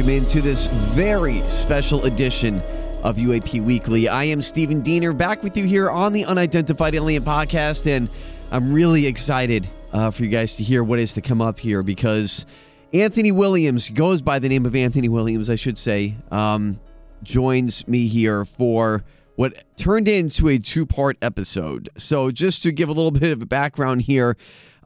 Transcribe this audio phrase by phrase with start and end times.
[0.00, 2.62] Welcome into this very special edition
[3.02, 4.08] of UAP Weekly.
[4.08, 8.08] I am Stephen Diener back with you here on the Unidentified Alien Podcast, and
[8.50, 11.82] I'm really excited uh, for you guys to hear what is to come up here
[11.82, 12.46] because
[12.94, 16.80] Anthony Williams goes by the name of Anthony Williams, I should say, um,
[17.22, 19.04] joins me here for
[19.36, 21.90] what turned into a two part episode.
[21.98, 24.38] So, just to give a little bit of a background here,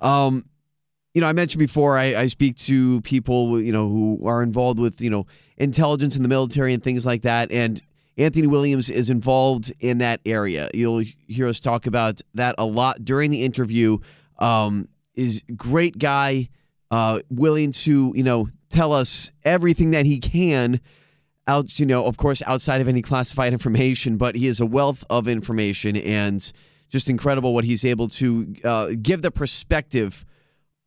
[0.03, 0.45] um,
[1.15, 4.81] you know, I mentioned before I, I speak to people, you know, who are involved
[4.81, 7.53] with, you know, intelligence in the military and things like that.
[7.53, 7.81] And
[8.19, 10.71] Anthony Williams is involved in that area.
[10.75, 13.99] You'll hear us talk about that a lot during the interview.
[14.41, 16.49] Um, is great guy,
[16.91, 20.81] uh, willing to, you know, tell us everything that he can
[21.47, 25.05] out, you know, of course, outside of any classified information, but he is a wealth
[25.09, 26.53] of information and
[26.89, 30.25] just incredible what he's able to uh, give the perspective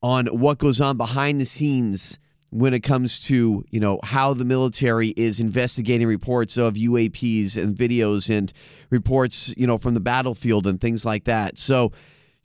[0.02, 4.46] on what goes on behind the scenes when it comes to you know how the
[4.46, 8.54] military is investigating reports of UAPs and videos and
[8.90, 11.58] reports you know from the battlefield and things like that.
[11.58, 11.92] So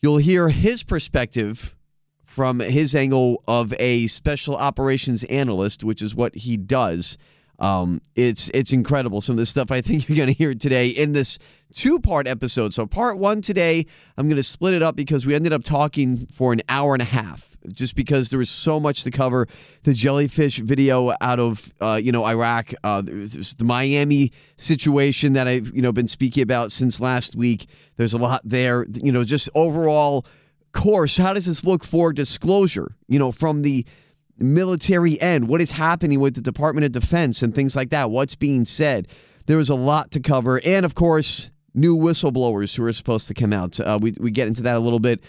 [0.01, 1.77] you'll hear his perspective
[2.23, 7.19] from his angle of a special operations analyst, which is what he does.
[7.59, 9.21] Um, it's it's incredible.
[9.21, 11.39] Some of the stuff I think you're going to hear today in this
[11.75, 12.75] two part episode.
[12.75, 13.87] So part one today,
[14.17, 17.03] I'm going to split it up because we ended up talking for an hour and
[17.03, 19.47] a half just because there was so much to cover.
[19.85, 25.47] The jellyfish video out of uh, you know Iraq, uh, there's the Miami situation that
[25.47, 27.67] I've you know been speaking about since last week.
[27.97, 28.87] There's a lot there.
[28.89, 30.27] You know, just overall
[30.73, 31.17] course.
[31.17, 32.97] How does this look for disclosure?
[33.09, 33.87] You know, from the
[34.43, 38.11] military end, what is happening with the Department of Defense and things like that?
[38.11, 39.09] What's being said?
[39.47, 43.35] There was a lot to cover, and of course, new whistleblowers who are supposed to
[43.35, 43.81] come out.
[43.81, 45.21] Uh, we we get into that a little bit,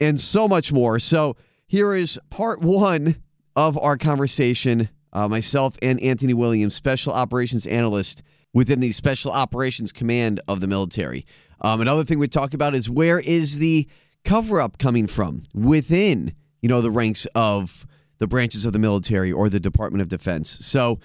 [0.00, 0.98] and so much more.
[0.98, 3.16] So here is part one
[3.56, 4.88] of our conversation.
[5.14, 8.22] Uh, myself and Anthony Williams, Special Operations Analyst
[8.54, 11.26] within the Special Operations Command of the military.
[11.60, 13.88] Um, another thing we talk about is where is the
[14.24, 17.86] cover up coming from within, you know, the ranks of
[18.22, 20.48] the branches of the military or the Department of Defense.
[20.48, 21.00] So,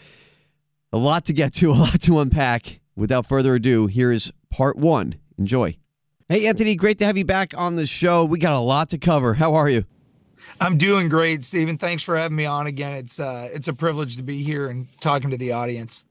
[0.93, 2.79] a lot to get to, a lot to unpack.
[2.95, 5.15] Without further ado, here is part one.
[5.37, 5.77] Enjoy.
[6.29, 8.23] Hey, Anthony, great to have you back on the show.
[8.23, 9.33] We got a lot to cover.
[9.33, 9.85] How are you?
[10.61, 11.79] I'm doing great, Stephen.
[11.79, 12.93] Thanks for having me on again.
[12.93, 16.05] It's uh, it's a privilege to be here and talking to the audience.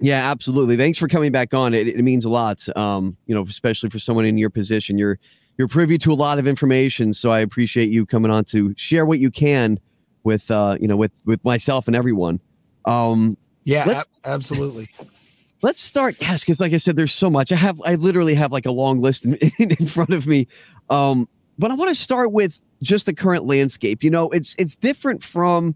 [0.00, 0.78] Yeah, absolutely.
[0.78, 1.74] Thanks for coming back on.
[1.74, 2.66] It, it means a lot.
[2.74, 5.18] Um, you know, especially for someone in your position, you're
[5.58, 7.12] you're privy to a lot of information.
[7.12, 9.78] So I appreciate you coming on to share what you can
[10.28, 12.38] with uh, you know with with myself and everyone.
[12.84, 14.90] Um, yeah, ab- absolutely.
[15.62, 16.16] Let's start.
[16.20, 17.50] Yes, because like I said, there's so much.
[17.50, 20.46] I have I literally have like a long list in, in, in front of me.
[20.90, 21.26] Um,
[21.58, 24.04] but I want to start with just the current landscape.
[24.04, 25.74] You know, it's it's different from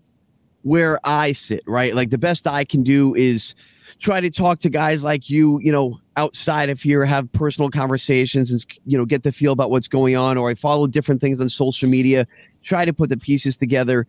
[0.62, 1.94] where I sit, right?
[1.94, 3.54] Like the best I can do is
[3.98, 8.50] try to talk to guys like you, you know, outside of here, have personal conversations
[8.50, 11.40] and you know, get the feel about what's going on or I follow different things
[11.40, 12.26] on social media,
[12.62, 14.06] try to put the pieces together.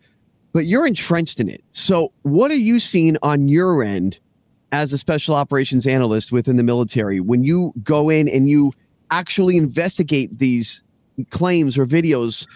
[0.54, 1.62] But you're entrenched in it.
[1.72, 4.20] So, what are you seeing on your end
[4.72, 8.72] as a special operations analyst within the military when you go in and you
[9.10, 10.82] actually investigate these
[11.30, 12.46] claims or videos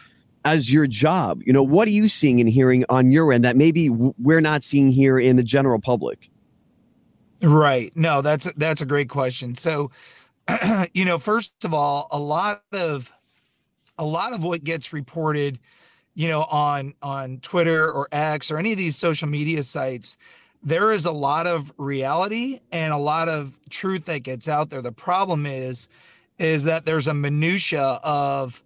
[0.44, 1.42] as your job?
[1.44, 4.62] You know, what are you seeing and hearing on your end that maybe we're not
[4.62, 6.30] seeing here in the general public?
[7.42, 7.92] Right.
[7.96, 9.56] No, that's that's a great question.
[9.56, 9.90] So,
[10.94, 13.12] you know, first of all, a lot of
[13.98, 15.58] a lot of what gets reported,
[16.18, 20.16] you know, on on Twitter or X or any of these social media sites,
[20.60, 24.82] there is a lot of reality and a lot of truth that gets out there.
[24.82, 25.86] The problem is
[26.36, 28.64] is that there's a minutia of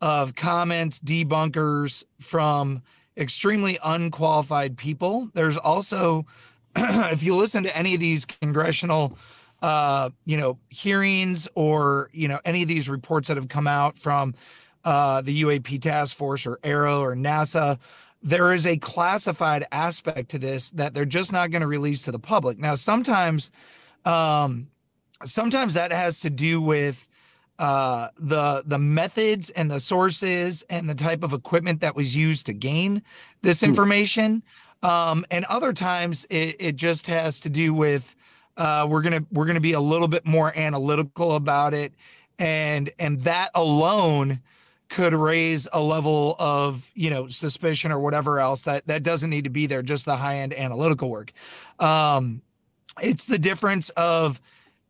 [0.00, 2.82] of comments, debunkers from
[3.16, 5.28] extremely unqualified people.
[5.34, 6.24] There's also,
[6.76, 9.18] if you listen to any of these congressional,
[9.60, 13.98] uh, you know, hearings or you know any of these reports that have come out
[13.98, 14.36] from
[14.84, 17.78] uh, the UAP task force or AARO or NASA,
[18.22, 22.12] there is a classified aspect to this that they're just not going to release to
[22.12, 22.58] the public.
[22.58, 23.50] Now, sometimes
[24.04, 24.68] um,
[25.24, 27.08] sometimes that has to do with
[27.58, 32.46] uh, the the methods and the sources and the type of equipment that was used
[32.46, 33.02] to gain
[33.42, 33.66] this hmm.
[33.66, 34.42] information.
[34.82, 38.16] Um, and other times it, it just has to do with
[38.56, 41.92] uh, we're gonna we're gonna be a little bit more analytical about it,
[42.38, 44.40] and and that alone
[44.94, 49.44] could raise a level of you know suspicion or whatever else that that doesn't need
[49.44, 49.82] to be there.
[49.82, 51.32] Just the high end analytical work.
[51.78, 52.42] Um,
[53.02, 54.40] it's the difference of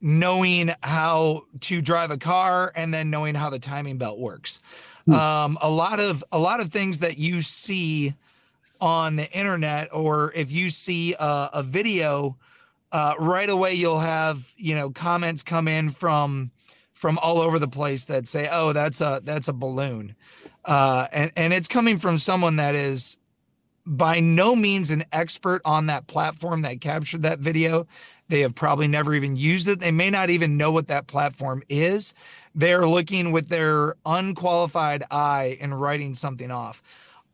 [0.01, 4.59] knowing how to drive a car and then knowing how the timing belt works.
[5.07, 5.15] Hmm.
[5.15, 8.15] Um, a lot of a lot of things that you see
[8.81, 12.37] on the internet, or if you see a, a video,
[12.91, 16.51] uh, right away you'll have you know comments come in from
[17.03, 20.15] from all over the place that say, "Oh, that's a that's a balloon,"
[20.65, 23.19] uh, and and it's coming from someone that is
[23.85, 27.89] by no means an expert on that platform that captured that video.
[28.29, 29.81] They have probably never even used it.
[29.81, 32.15] They may not even know what that platform is.
[32.55, 36.81] They're looking with their unqualified eye and writing something off.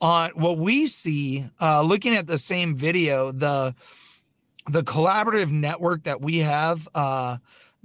[0.01, 3.75] On what we see, uh, looking at the same video, the
[4.67, 6.89] the collaborative network that we have.
[6.95, 7.37] Uh,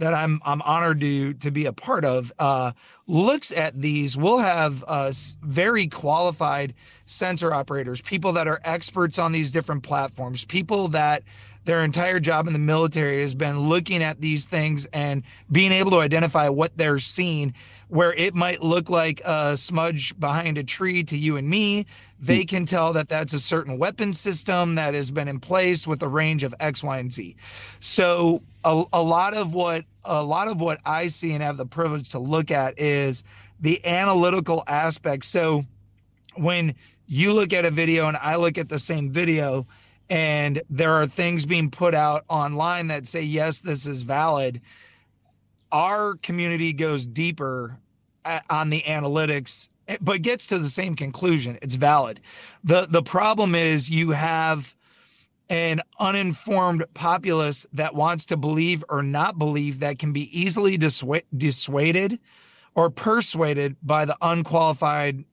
[0.04, 2.74] that I'm I'm honored to to be a part of uh,
[3.08, 4.18] looks at these.
[4.18, 6.74] We'll have uh, very qualified
[7.06, 11.24] sensor operators, people that are experts on these different platforms, people that
[11.66, 15.92] their entire job in the military has been looking at these things and being able
[15.92, 17.54] to identify what they're seeing
[17.94, 21.86] where it might look like a smudge behind a tree to you and me.
[22.20, 22.48] They hmm.
[22.48, 26.08] can tell that that's a certain weapon system that has been in place with a
[26.08, 27.36] range of x y and z.
[27.80, 31.66] So a, a lot of what a lot of what i see and have the
[31.66, 33.24] privilege to look at is
[33.60, 35.26] the analytical aspect.
[35.26, 35.66] So
[36.36, 36.76] when
[37.06, 39.68] you look at a video and i look at the same video
[40.10, 44.62] and there are things being put out online that say yes this is valid.
[45.72, 47.80] Our community goes deeper
[48.50, 51.58] on the analytics eh, but gets to the same conclusion.
[51.62, 52.20] It's valid.
[52.64, 54.76] The the problem is you have
[55.50, 62.20] an uninformed populace that wants to believe or not believe that can be easily dissuaded
[62.76, 65.26] or persuaded by the unqualified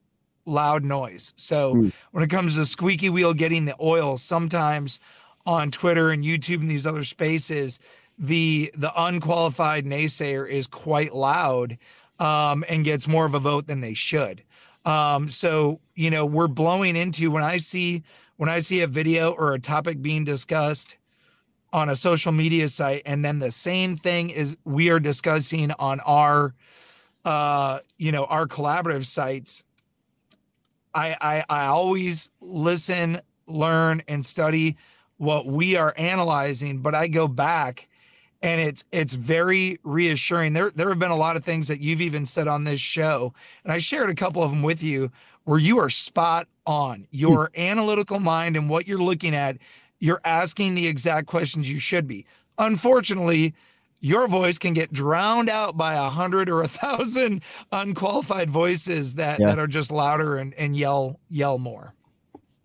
[0.45, 1.33] loud noise.
[1.35, 1.93] So mm.
[2.11, 4.99] when it comes to squeaky wheel getting the oil, sometimes
[5.45, 7.79] on Twitter and YouTube and these other spaces,
[8.17, 11.77] the the unqualified naysayer is quite loud
[12.19, 14.43] um, and gets more of a vote than they should.
[14.85, 18.03] Um, so you know we're blowing into when I see
[18.37, 20.97] when I see a video or a topic being discussed
[21.73, 25.99] on a social media site, and then the same thing is we are discussing on
[26.01, 26.53] our
[27.25, 29.63] uh, you know our collaborative sites
[30.93, 34.77] I, I I always listen, learn, and study
[35.17, 37.87] what we are analyzing, but I go back
[38.41, 40.53] and it's it's very reassuring.
[40.53, 43.33] There there have been a lot of things that you've even said on this show,
[43.63, 45.11] and I shared a couple of them with you
[45.43, 47.07] where you are spot on.
[47.11, 47.61] Your hmm.
[47.61, 49.57] analytical mind and what you're looking at,
[49.99, 52.25] you're asking the exact questions you should be.
[52.57, 53.53] Unfortunately,
[54.01, 59.39] your voice can get drowned out by a hundred or a thousand unqualified voices that
[59.39, 59.47] yeah.
[59.47, 61.93] that are just louder and, and yell yell more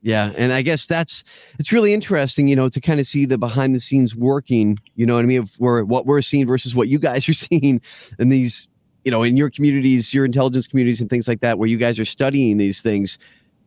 [0.02, 1.22] yeah and i guess that's
[1.58, 5.06] it's really interesting you know to kind of see the behind the scenes working you
[5.06, 7.80] know what i mean where what we're seeing versus what you guys are seeing
[8.18, 8.66] in these
[9.04, 11.98] you know in your communities your intelligence communities and things like that where you guys
[12.00, 13.18] are studying these things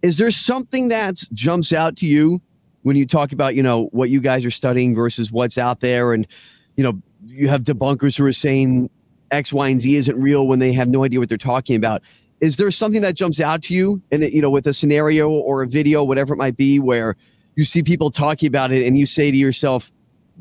[0.01, 2.41] is there something that jumps out to you
[2.83, 6.13] when you talk about you know what you guys are studying versus what's out there
[6.13, 6.27] and
[6.75, 8.89] you know you have debunkers who are saying
[9.31, 12.01] X, Y, and Z isn't real when they have no idea what they're talking about.
[12.41, 15.61] Is there something that jumps out to you, and you know, with a scenario or
[15.61, 17.15] a video, whatever it might be, where
[17.55, 19.91] you see people talking about it, and you say to yourself,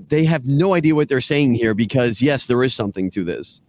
[0.08, 3.60] "They have no idea what they're saying here," because yes, there is something to this.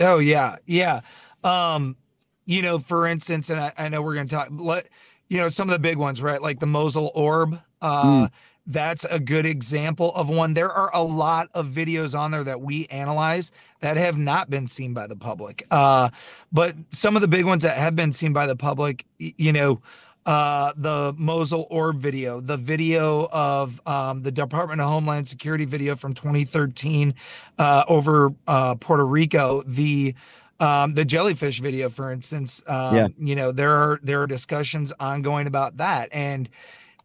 [0.00, 1.00] Oh yeah, yeah.
[1.42, 1.96] Um,
[2.44, 4.48] you know, for instance, and I, I know we're going to talk.
[4.50, 4.88] Let
[5.28, 6.40] you know some of the big ones, right?
[6.42, 7.58] Like the Mosul Orb.
[7.80, 8.30] Uh, mm
[8.68, 10.54] that's a good example of one.
[10.54, 14.66] There are a lot of videos on there that we analyze that have not been
[14.66, 15.66] seen by the public.
[15.70, 16.10] Uh,
[16.52, 19.80] but some of the big ones that have been seen by the public, you know,
[20.26, 25.96] uh, the Mosul Orb video, the video of um, the Department of Homeland Security video
[25.96, 27.14] from 2013
[27.58, 30.14] uh, over uh, Puerto Rico, the
[30.60, 32.62] um, the jellyfish video, for instance.
[32.66, 33.08] Um, yeah.
[33.16, 36.50] You know, there are there are discussions ongoing about that, and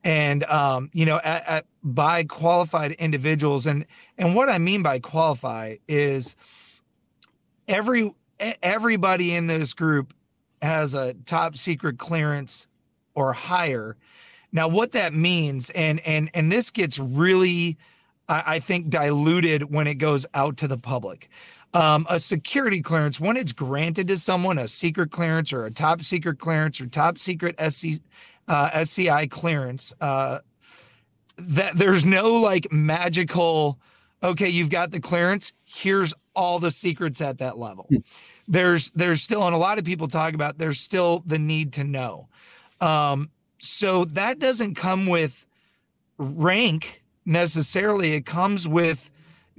[0.03, 3.85] and um, you know at, at, by qualified individuals and
[4.17, 6.35] and what i mean by qualify is
[7.67, 8.13] every
[8.61, 10.13] everybody in this group
[10.61, 12.67] has a top secret clearance
[13.15, 13.97] or higher
[14.51, 17.77] now what that means and and and this gets really
[18.27, 21.29] I, I think, diluted when it goes out to the public.
[21.73, 26.03] Um, a security clearance, when it's granted to someone, a secret clearance or a top
[26.03, 27.99] secret clearance or top secret SC,
[28.47, 30.39] uh, SCI clearance, uh,
[31.37, 33.79] that there's no like magical,
[34.21, 35.53] okay, you've got the clearance.
[35.63, 37.87] Here's all the secrets at that level.
[37.89, 37.97] Hmm.
[38.47, 41.83] There's there's still, and a lot of people talk about there's still the need to
[41.83, 42.27] know.
[42.81, 45.45] Um, so that doesn't come with
[46.17, 48.13] rank necessarily.
[48.13, 49.11] It comes with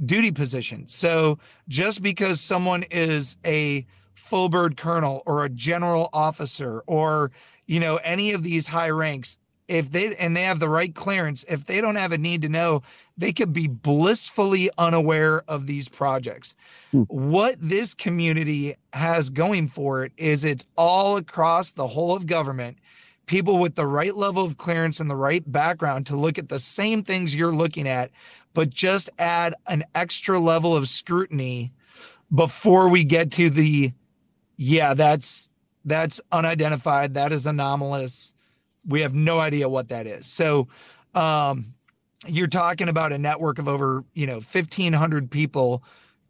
[0.05, 0.87] duty position.
[0.87, 1.39] So
[1.69, 3.87] just because someone is a
[4.35, 7.31] full bird colonel or a general officer or
[7.69, 9.39] you know any of these high ranks
[9.69, 12.49] if they and they have the right clearance if they don't have a need to
[12.49, 12.83] know
[13.17, 16.57] they could be blissfully unaware of these projects
[16.91, 17.03] hmm.
[17.03, 22.77] what this community has going for it is it's all across the whole of government
[23.27, 26.59] people with the right level of clearance and the right background to look at the
[26.59, 28.11] same things you're looking at
[28.53, 31.71] but just add an extra level of scrutiny
[32.35, 33.93] before we get to the
[34.57, 35.51] yeah that's
[35.85, 38.35] that's unidentified that is anomalous
[38.87, 40.27] we have no idea what that is.
[40.27, 40.69] So
[41.15, 41.75] um,
[42.27, 45.83] you're talking about a network of over, you know, 1500 people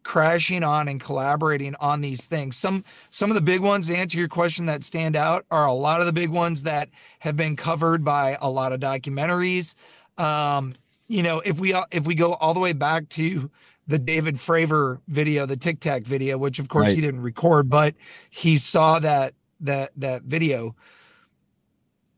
[0.02, 2.56] crashing on and collaborating on these things.
[2.56, 5.72] Some some of the big ones to answer your question that stand out are a
[5.72, 6.90] lot of the big ones that
[7.20, 9.74] have been covered by a lot of documentaries.
[10.18, 10.74] Um,
[11.08, 13.50] you know, if we if we go all the way back to
[13.86, 16.94] the David Fravor video, the Tic Tac video, which of course right.
[16.94, 17.94] he didn't record, but
[18.30, 20.74] he saw that that that video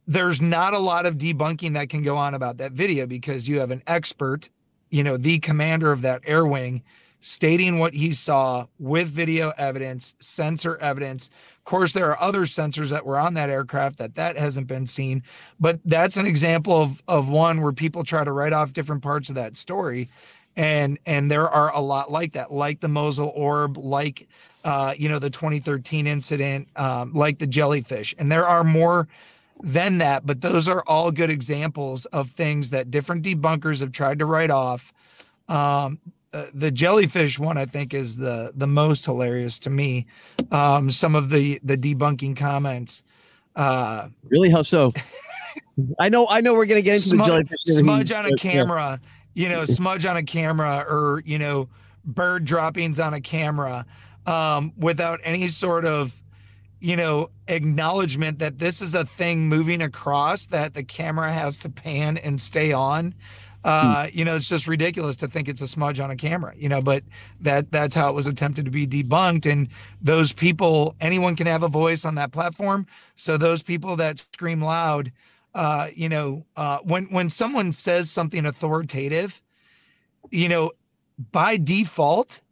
[0.06, 3.58] there's not a lot of debunking that can go on about that video because you
[3.58, 4.49] have an expert,
[4.90, 6.82] you know, the commander of that air wing
[7.18, 11.28] stating what he saw with video evidence, sensor evidence.
[11.58, 14.87] Of course, there are other sensors that were on that aircraft that that hasn't been
[14.87, 15.25] seen,
[15.58, 19.28] but that's an example of of one where people try to write off different parts
[19.28, 20.08] of that story.
[20.56, 24.26] And and there are a lot like that, like the Mosul orb, like
[24.64, 29.06] uh, you know the 2013 incident, um, like the jellyfish, and there are more
[29.62, 30.25] than that.
[30.25, 34.50] But those are all good examples of things that different debunkers have tried to write
[34.50, 34.94] off.
[35.48, 35.98] Um,
[36.32, 40.06] uh, the jellyfish one, I think, is the the most hilarious to me.
[40.50, 43.04] Um, some of the the debunking comments.
[43.54, 44.50] Uh, really?
[44.50, 44.92] How so?
[45.98, 46.54] I know, I know.
[46.54, 47.60] We're gonna get into smudge, the jellyfish.
[47.60, 49.00] Smudge on a camera,
[49.37, 51.69] you know, smudge on a camera, or you know,
[52.05, 53.87] bird droppings on a camera,
[54.26, 56.21] um, without any sort of
[56.78, 61.71] you know, acknowledgement that this is a thing moving across that the camera has to
[61.71, 63.14] pan and stay on.
[63.64, 64.16] Uh, hmm.
[64.16, 66.81] you know, it's just ridiculous to think it's a smudge on a camera, you know,
[66.81, 67.02] but
[67.40, 69.50] that that's how it was attempted to be debunked.
[69.50, 69.69] And
[70.00, 72.87] those people, anyone can have a voice on that platform.
[73.16, 75.11] So those people that scream loud,
[75.56, 79.42] uh, you know, uh, when when someone says something authoritative,
[80.30, 80.72] you know,
[81.32, 82.42] by default,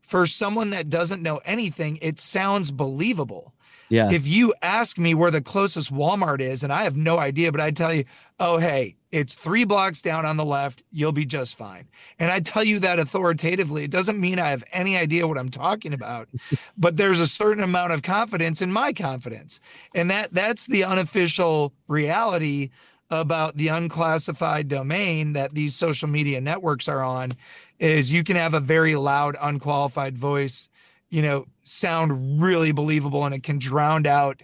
[0.00, 3.52] for someone that doesn't know anything, it sounds believable.
[3.90, 4.10] Yeah.
[4.10, 7.60] If you ask me where the closest Walmart is, and I have no idea, but
[7.60, 8.04] I tell you,
[8.40, 11.88] oh, hey, it's three blocks down on the left, you'll be just fine.
[12.18, 13.84] And I tell you that authoritatively.
[13.84, 16.28] It doesn't mean I have any idea what I'm talking about,
[16.76, 19.60] but there's a certain amount of confidence in my confidence.
[19.94, 22.70] And that that's the unofficial reality
[23.10, 27.32] about the unclassified domain that these social media networks are on
[27.78, 30.68] is you can have a very loud unqualified voice
[31.14, 34.42] you know, sound really believable and it can drown out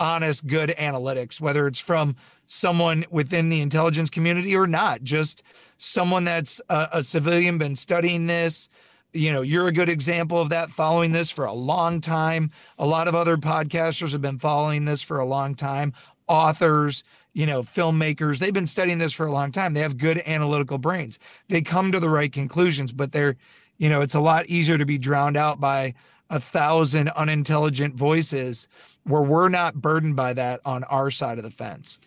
[0.00, 2.16] honest, good analytics, whether it's from
[2.48, 5.42] someone within the intelligence community or not, just
[5.76, 8.68] someone that's a, a, civilian, been studying this.
[9.12, 12.50] You know, you're a good example of that, following this for a long time.
[12.78, 15.92] A lot of other podcasters have been following this for a long time.
[16.26, 19.74] Authors, you know, filmmakers, they've been studying this for a long time.
[19.74, 21.18] They have good analytical brains.
[21.48, 23.36] They come to the right conclusions, but they're
[23.78, 25.94] you know, it's a lot easier to be drowned out by
[26.30, 28.68] a thousand unintelligent voices
[29.04, 31.98] where we're not burdened by that on our side of the fence.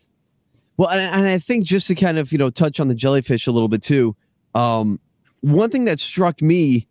[0.82, 3.52] Well, and, I think just to kind of, you know, touch on the jellyfish a
[3.52, 4.16] little bit too.
[4.56, 5.00] Um,
[5.42, 6.88] one thing that struck me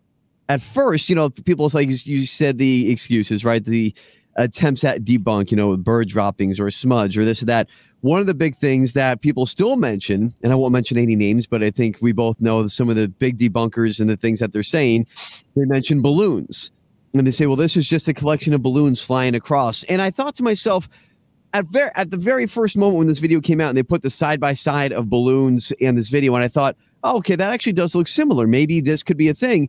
[0.49, 3.65] at first, you know, people like you said the excuses, right?
[3.65, 3.93] The
[4.37, 7.67] attempts at debunk, you know, bird droppings or smudge or this or that
[8.03, 11.49] one of the big things that people still mention, and I won't mention any names,
[11.49, 14.53] but I think we both know some of the big debunkers and the things that
[14.53, 15.09] they're saying,
[15.57, 16.71] they mention balloons.
[17.13, 19.83] And they say, well, this is just a collection of balloons flying across.
[19.85, 20.89] And I thought to myself,
[21.53, 24.03] at very at the very first moment when this video came out and they put
[24.03, 27.53] the side by side of balloons in this video, and I thought, oh, okay, that
[27.53, 28.47] actually does look similar.
[28.47, 29.69] Maybe this could be a thing.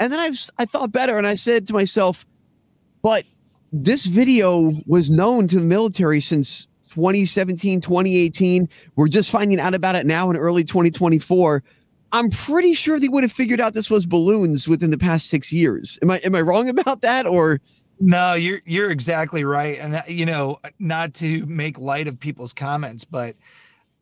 [0.00, 2.26] And then I I thought better and I said to myself,
[3.02, 3.24] but
[3.72, 8.68] this video was known to the military since 2017, 2018.
[8.96, 11.62] We're just finding out about it now in early 2024.
[12.14, 15.52] I'm pretty sure they would have figured out this was balloons within the past six
[15.52, 15.98] years.
[16.02, 17.60] Am I am I wrong about that or?
[18.04, 23.04] No, you're you're exactly right, and you know, not to make light of people's comments,
[23.04, 23.36] but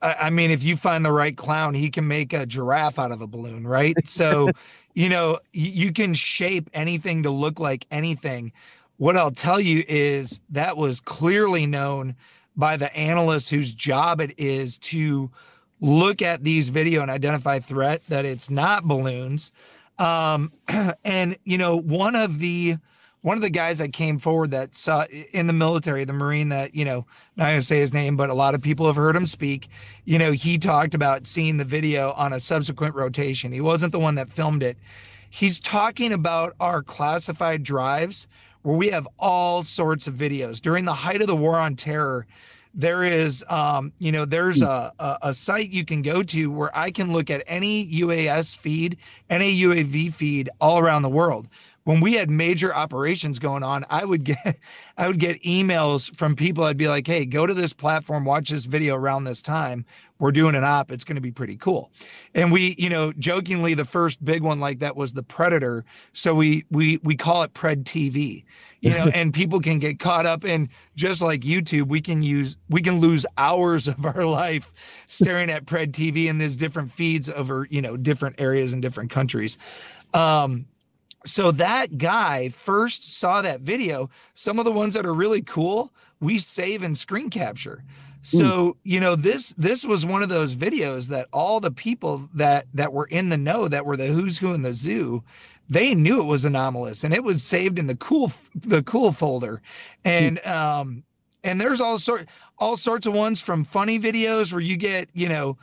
[0.00, 3.20] I mean, if you find the right clown, he can make a giraffe out of
[3.20, 3.96] a balloon, right?
[4.08, 4.52] So,
[4.94, 8.52] you know, you can shape anything to look like anything.
[8.96, 12.16] What I'll tell you is that was clearly known
[12.56, 15.30] by the analysts whose job it is to
[15.80, 19.52] look at these video and identify threat that it's not balloons.
[19.98, 20.52] Um,
[21.04, 22.76] and you know, one of the
[23.22, 26.74] one of the guys that came forward that saw in the military, the Marine that,
[26.74, 29.14] you know, not going to say his name, but a lot of people have heard
[29.14, 29.68] him speak.
[30.04, 33.52] You know, he talked about seeing the video on a subsequent rotation.
[33.52, 34.78] He wasn't the one that filmed it.
[35.28, 38.26] He's talking about our classified drives
[38.62, 40.60] where we have all sorts of videos.
[40.60, 42.26] During the height of the war on terror,
[42.74, 46.76] there is um, you know there's a, a, a site you can go to where
[46.76, 48.96] i can look at any uas feed
[49.28, 51.48] any uav feed all around the world
[51.90, 54.60] when we had major operations going on, I would get
[54.96, 56.62] I would get emails from people.
[56.62, 59.84] I'd be like, "Hey, go to this platform, watch this video around this time.
[60.20, 60.92] We're doing an op.
[60.92, 61.90] It's going to be pretty cool."
[62.32, 65.84] And we, you know, jokingly, the first big one like that was the Predator.
[66.12, 68.44] So we we we call it Pred TV,
[68.80, 71.88] you know, and people can get caught up in just like YouTube.
[71.88, 74.72] We can use we can lose hours of our life
[75.08, 79.10] staring at Pred TV and there's different feeds over you know different areas and different
[79.10, 79.58] countries.
[80.14, 80.66] Um,
[81.26, 84.08] so that guy first saw that video.
[84.34, 87.84] Some of the ones that are really cool, we save and screen capture.
[88.22, 88.74] So, mm.
[88.84, 92.92] you know, this this was one of those videos that all the people that that
[92.92, 95.22] were in the know that were the who's who in the zoo,
[95.68, 99.62] they knew it was anomalous and it was saved in the cool the cool folder.
[100.04, 101.04] And um
[101.42, 105.28] and there's all sort all sorts of ones from funny videos where you get, you
[105.28, 105.56] know,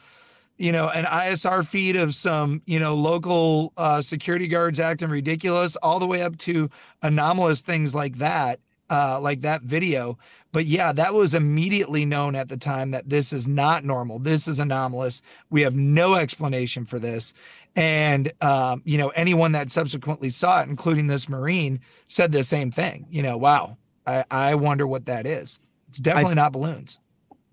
[0.58, 5.76] you know, an ISR feed of some, you know, local uh, security guards acting ridiculous,
[5.78, 6.70] all the way up to
[7.02, 8.60] anomalous things like that,
[8.90, 10.18] uh, like that video.
[10.52, 14.18] But yeah, that was immediately known at the time that this is not normal.
[14.18, 15.22] This is anomalous.
[15.50, 17.34] We have no explanation for this.
[17.76, 22.72] And, um, you know, anyone that subsequently saw it, including this Marine, said the same
[22.72, 23.06] thing.
[23.12, 23.78] You know, wow,
[24.08, 25.60] I, I wonder what that is.
[25.90, 27.00] It's definitely I, not balloons.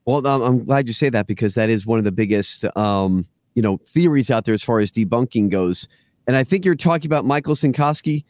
[0.07, 3.63] Well, I'm glad you say that because that is one of the biggest, um, you
[3.63, 5.89] know, theories out there as far as debunking goes.
[6.27, 8.25] And I think you're talking about Michael Sinkoski.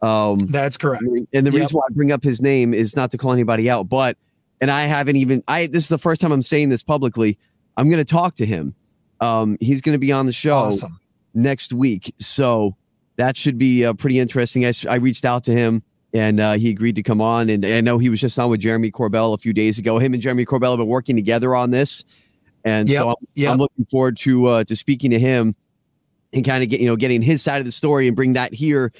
[0.00, 1.02] Um, That's correct.
[1.02, 1.60] And the yep.
[1.60, 4.16] reason why I bring up his name is not to call anybody out, but
[4.60, 7.38] and I haven't even I this is the first time I'm saying this publicly.
[7.76, 8.74] I'm going to talk to him.
[9.20, 10.98] Um, he's going to be on the show awesome.
[11.34, 12.76] next week, so
[13.16, 14.64] that should be uh, pretty interesting.
[14.64, 15.82] I, I reached out to him
[16.12, 17.50] and uh, he agreed to come on.
[17.50, 19.98] And I know he was just on with Jeremy Corbell a few days ago.
[19.98, 22.04] Him and Jeremy Corbell have been working together on this,
[22.64, 23.52] and yep, so I'm, yep.
[23.52, 25.54] I'm, looking forward to uh, to speaking to him
[26.32, 28.52] and kind of get you know getting his side of the story and bring that
[28.54, 28.90] here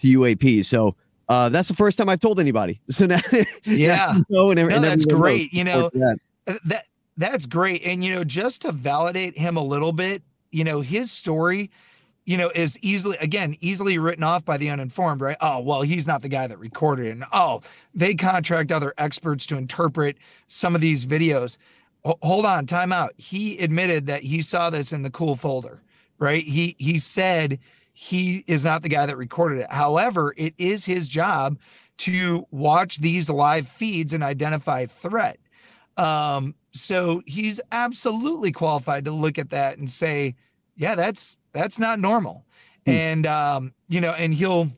[0.00, 0.64] to UAP.
[0.64, 0.96] So.
[1.28, 2.78] Uh, that's the first time I've told anybody.
[2.90, 3.20] So now,
[3.64, 5.50] yeah, now and, no, that's great.
[5.50, 6.18] You know, that.
[6.46, 6.84] Uh, that
[7.16, 7.82] that's great.
[7.84, 11.70] And you know, just to validate him a little bit, you know, his story
[12.24, 15.36] you know, is easily, again, easily written off by the uninformed, right?
[15.40, 17.10] Oh, well, he's not the guy that recorded it.
[17.10, 17.62] And oh,
[17.94, 21.58] they contract other experts to interpret some of these videos.
[22.06, 23.12] H- hold on, time out.
[23.16, 25.82] He admitted that he saw this in the cool folder,
[26.18, 26.44] right?
[26.44, 27.58] He he said
[27.92, 29.70] he is not the guy that recorded it.
[29.70, 31.58] However, it is his job
[31.98, 35.38] to watch these live feeds and identify threat.
[35.96, 40.34] Um, so he's absolutely qualified to look at that and say,
[40.76, 42.44] yeah, that's that's not normal.
[42.86, 42.90] Hmm.
[42.90, 44.70] And um, you know, and he'll,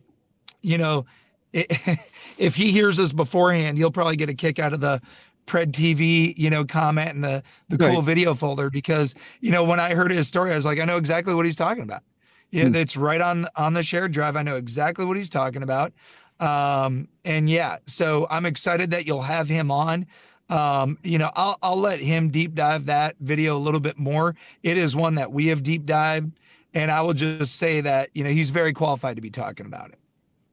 [0.63, 1.07] you know,
[1.53, 1.67] it,
[2.39, 5.01] if he hears us beforehand, he'll probably get a kick out of the
[5.47, 9.79] Pred TV, you know, comment in the the cool video folder because you know when
[9.79, 12.03] I heard his story, I was like, I know exactly what he's talking about.
[12.51, 12.75] Yeah, hmm.
[12.75, 14.37] it's right on on the shared drive.
[14.37, 15.93] I know exactly what he's talking about.
[16.41, 20.07] Um, and yeah, so I'm excited that you'll have him on.
[20.55, 24.37] Um, you know, I'll I'll let him deep dive that video a little bit more.
[24.63, 26.39] It is one that we have deep dived,
[26.73, 29.91] and I will just say that you know he's very qualified to be talking about
[29.91, 29.99] it.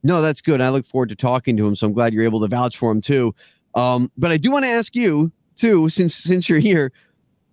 [0.02, 0.60] No, that's good.
[0.60, 1.76] I look forward to talking to him.
[1.76, 3.32] So I'm glad you're able to vouch for him too.
[3.76, 6.90] Um, but I do want to ask you too, since since you're here,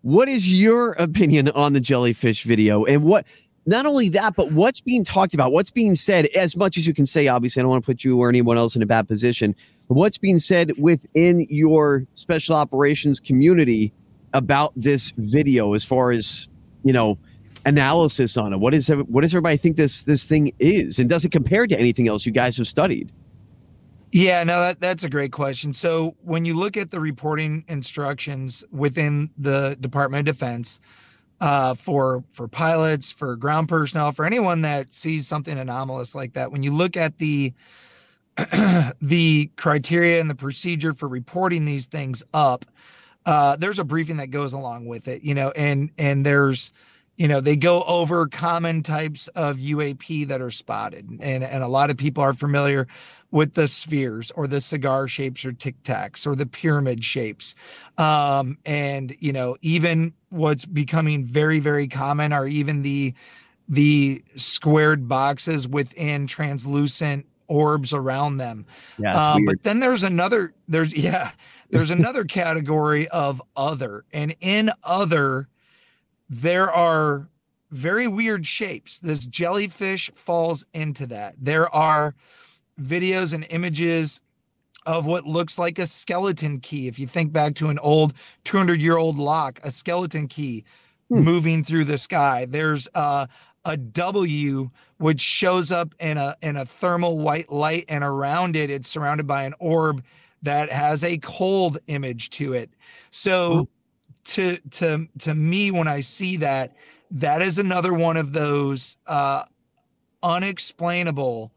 [0.02, 3.28] what is your opinion on the jellyfish video and what?
[3.70, 6.94] Not only that, but what's being talked about, what's being said, as much as you
[6.94, 7.28] can say.
[7.28, 9.56] Obviously, I don't want to put you or anyone else in a bad position
[9.90, 13.92] what's being said within your special operations community
[14.34, 16.48] about this video as far as
[16.84, 17.18] you know
[17.66, 18.58] analysis on it?
[18.58, 21.00] What is what does everybody think this this thing is?
[21.00, 23.12] And does it compare to anything else you guys have studied?
[24.12, 25.74] Yeah no that, that's a great question.
[25.74, 30.80] So when you look at the reporting instructions within the department of defense
[31.42, 36.52] uh, for for pilots, for ground personnel, for anyone that sees something anomalous like that.
[36.52, 37.54] When you look at the
[39.02, 42.66] the criteria and the procedure for reporting these things up,
[43.26, 46.72] uh, there's a briefing that goes along with it, you know, and and there's
[47.20, 51.68] you know they go over common types of UAP that are spotted, and and a
[51.68, 52.88] lot of people are familiar
[53.30, 57.56] with the spheres or the cigar shapes or tic tacs or the pyramid shapes,
[57.98, 63.14] um, and you know even what's becoming very very common are even the
[63.68, 68.66] the squared boxes within translucent orbs around them.
[68.98, 71.32] Yeah, um, but then there's another there's yeah
[71.70, 75.50] there's another category of other, and in other
[76.30, 77.28] there are
[77.72, 79.00] very weird shapes.
[79.00, 81.36] This jellyfish falls into that.
[81.40, 82.16] There are
[82.80, 84.22] videos and images
[84.86, 86.88] of what looks like a skeleton key.
[86.88, 88.14] If you think back to an old
[88.46, 90.64] 200 year old lock, a skeleton key
[91.10, 91.20] hmm.
[91.20, 92.46] moving through the sky.
[92.50, 93.28] There's uh,
[93.66, 98.70] a W which shows up in a in a thermal white light, and around it,
[98.70, 100.04] it's surrounded by an orb
[100.42, 102.72] that has a cold image to it.
[103.12, 103.68] So,
[104.26, 106.76] to to to me, when I see that,
[107.12, 109.44] that is another one of those uh,
[110.22, 111.52] unexplainable,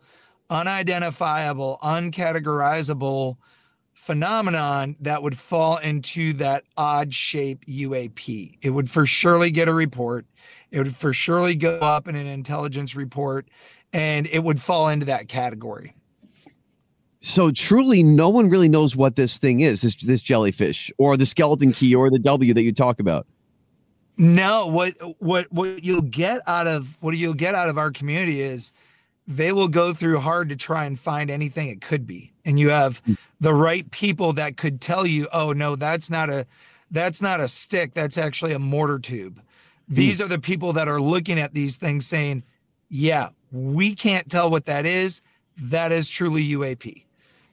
[0.51, 3.37] unidentifiable, uncategorizable
[4.03, 8.59] phenomenon that would fall into that odd shape UAP.
[8.61, 10.27] It would for surely get a report.
[10.73, 13.49] It would for surely go up in an intelligence report
[13.93, 15.95] and it would fall into that category.
[17.25, 21.25] So truly no one really knows what this thing is, this this jellyfish or the
[21.25, 23.27] skeleton key or the W that you talk about.
[24.17, 28.41] No, what what what you'll get out of what you'll get out of our community
[28.41, 28.73] is
[29.29, 32.33] they will go through hard to try and find anything it could be.
[32.45, 33.15] And you have hmm.
[33.41, 36.45] the right people that could tell you, "Oh no, that's not a
[36.91, 39.41] that's not a stick, that's actually a mortar tube."
[39.89, 40.25] These mm.
[40.25, 42.43] are the people that are looking at these things saying,
[42.89, 45.23] "Yeah, we can't tell what that is.
[45.57, 47.05] That is truly UAP."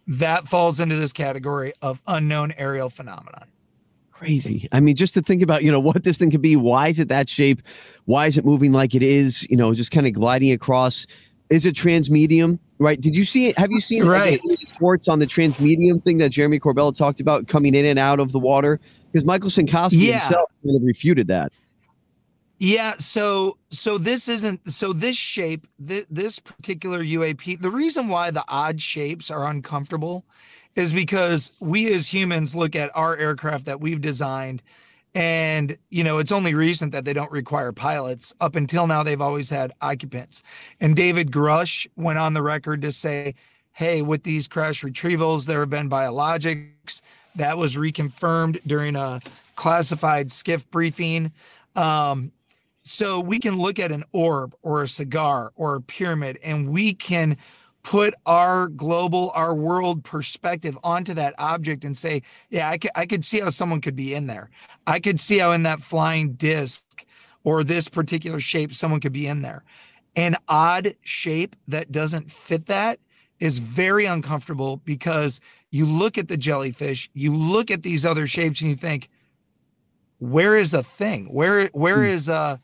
[0.10, 3.46] That falls into this category of unknown aerial phenomenon
[4.20, 4.68] crazy.
[4.74, 6.56] I mean, just to think about, you know, what this thing could be.
[6.56, 7.62] Why is it that shape?
[8.06, 9.50] Why is it moving like it is?
[9.50, 11.08] You know, just kind of gliding across
[11.50, 13.00] is a transmedium, right?
[13.00, 13.58] Did you see it?
[13.58, 14.40] Have you seen right.
[14.44, 18.20] Like, reports on the transmedium thing that Jeremy Corbella talked about coming in and out
[18.20, 18.80] of the water?
[19.12, 20.20] Because Michael Synkowski yeah.
[20.20, 21.54] himself kind of refuted that.
[22.60, 28.32] Yeah, so so this isn't so this shape th- this particular UAP the reason why
[28.32, 30.26] the odd shapes are uncomfortable
[30.76, 34.62] is because we as humans look at our aircraft that we've designed
[35.16, 38.34] and, you know, it's only recent that they don't require pilots.
[38.40, 40.44] Up until now, they've always had occupants.
[40.80, 43.34] And David Grusch went on the record to say,
[43.72, 47.02] hey, with these crash retrievals, there have been biologics.
[47.36, 49.20] That was reconfirmed during a
[49.56, 51.32] classified SCIF briefing.
[51.76, 52.32] Um,
[52.90, 56.94] so we can look at an orb or a cigar or a pyramid and we
[56.94, 57.38] can
[57.84, 63.06] put our global, our world perspective onto that object and say, yeah, I could, I
[63.06, 64.50] could see how someone could be in there.
[64.86, 67.06] I could see how in that flying disc
[67.44, 69.64] or this particular shape, someone could be in there.
[70.16, 73.00] An odd shape that doesn't fit that
[73.40, 75.40] is very uncomfortable because
[75.72, 79.10] you look at the jellyfish, you look at these other shapes and you think,
[80.18, 81.28] where is a thing?
[81.28, 82.10] Where, where hmm.
[82.10, 82.60] is a,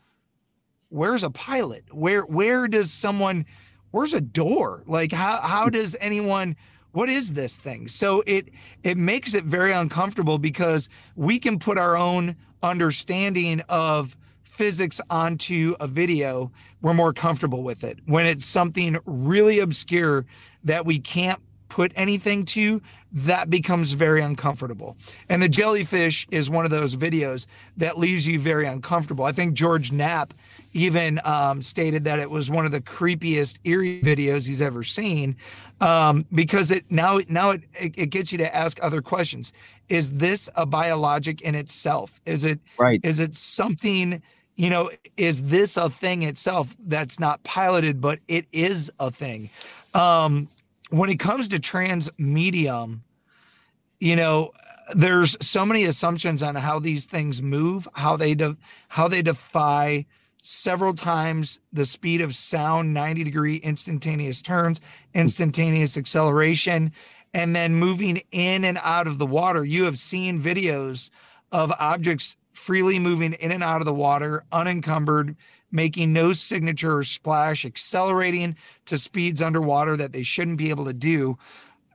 [0.88, 1.84] where's a pilot?
[1.92, 3.46] Where, where does someone,
[3.90, 4.82] where's a door?
[4.86, 5.72] Like how how mm.
[5.72, 6.56] does anyone
[6.92, 7.88] what is this thing?
[7.88, 8.48] So it
[8.82, 15.76] it makes it very uncomfortable because we can put our own understanding of physics onto
[15.78, 17.98] a video, we're more comfortable with it.
[18.06, 20.24] When it's something really obscure
[20.64, 22.80] that we can't put anything to,
[23.12, 24.96] that becomes very uncomfortable.
[25.28, 29.24] And the jellyfish is one of those videos that leaves you very uncomfortable.
[29.24, 30.34] I think George Knapp
[30.72, 35.36] even um, stated that it was one of the creepiest eerie videos he's ever seen
[35.80, 39.52] um, because it now now it, it gets you to ask other questions.
[39.88, 42.20] Is this a biologic in itself?
[42.26, 43.00] Is it right?
[43.02, 44.22] Is it something?
[44.56, 49.50] You know, is this a thing itself that's not piloted, but it is a thing?
[49.92, 50.48] Um,
[50.90, 53.02] when it comes to trans medium,
[53.98, 54.52] you know,
[54.94, 58.56] there's so many assumptions on how these things move, how they de-
[58.88, 60.06] how they defy
[60.42, 64.80] several times the speed of sound, 90 degree instantaneous turns,
[65.12, 66.92] instantaneous acceleration,
[67.34, 69.64] and then moving in and out of the water.
[69.64, 71.10] You have seen videos
[71.50, 75.36] of objects freely moving in and out of the water, unencumbered,
[75.76, 80.92] making no signature or splash, accelerating to speeds underwater that they shouldn't be able to
[80.92, 81.38] do.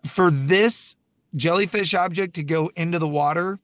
[0.06, 0.96] For this
[1.36, 3.60] jellyfish object to go into the water,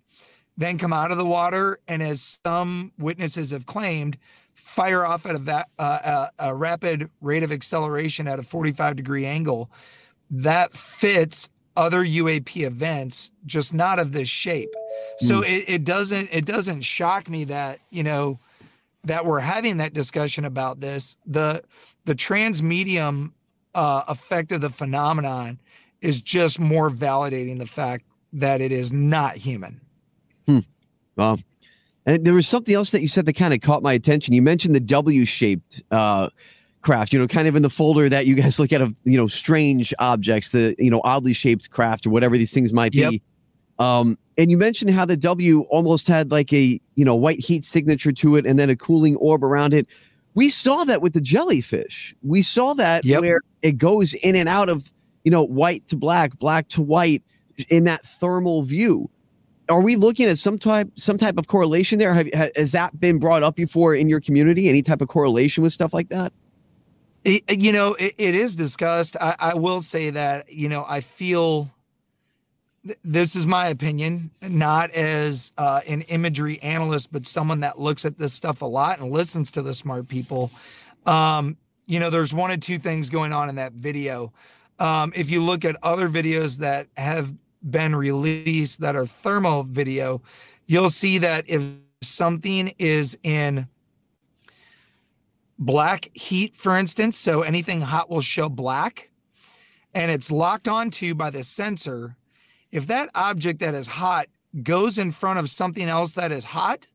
[0.57, 4.17] then come out of the water, and as some witnesses have claimed,
[4.55, 8.95] fire off at a, va- uh, a, a rapid rate of acceleration at a 45
[8.95, 9.69] degree angle.
[10.29, 14.69] That fits other UAP events, just not of this shape.
[15.19, 18.39] So it, it doesn't it doesn't shock me that you know
[19.07, 21.17] that we're having that discussion about this.
[21.25, 21.63] The
[22.05, 23.31] the transmedium
[23.73, 25.59] uh, effect of the phenomenon
[26.01, 29.81] is just more validating the fact that it is not human.
[30.45, 30.59] Hmm.
[31.15, 31.39] Well,
[32.05, 34.33] and there was something else that you said that kind of caught my attention.
[34.33, 36.29] You mentioned the W-shaped uh,
[36.81, 39.17] craft, you know, kind of in the folder that you guys look at of you
[39.17, 43.13] know strange objects, the you know oddly shaped craft or whatever these things might Yep.
[43.79, 47.63] Um, and you mentioned how the W almost had like a you know white heat
[47.63, 49.87] signature to it, and then a cooling orb around it.
[50.35, 52.13] We saw that with the jellyfish.
[52.21, 53.21] We saw that Yep.
[53.21, 54.91] where it goes in and out of
[55.23, 57.23] you know white to black, black to white
[57.69, 59.09] in that thermal view
[59.69, 63.19] are we looking at some type some type of correlation there Have, has that been
[63.19, 66.33] brought up before in your community any type of correlation with stuff like that
[67.23, 69.17] It, you know, it, it is discussed.
[69.19, 71.69] I, I will say that, you know, I feel
[73.03, 78.17] this is my opinion, not as uh, an imagery analyst, but someone that looks at
[78.17, 80.51] this stuff a lot and listens to the smart people.
[81.05, 84.33] Um, you know, there's one of two things going on in that video.
[84.79, 90.21] Um, if you look at other videos that have been released that are thermal video,
[90.65, 91.63] you'll see that if
[92.01, 93.67] something is in
[95.57, 99.09] black heat, for instance, so anything hot will show black,
[99.93, 102.15] and it's locked onto by the sensor.
[102.71, 104.27] If that object that is hot
[104.63, 106.87] goes in front of something else that is hot,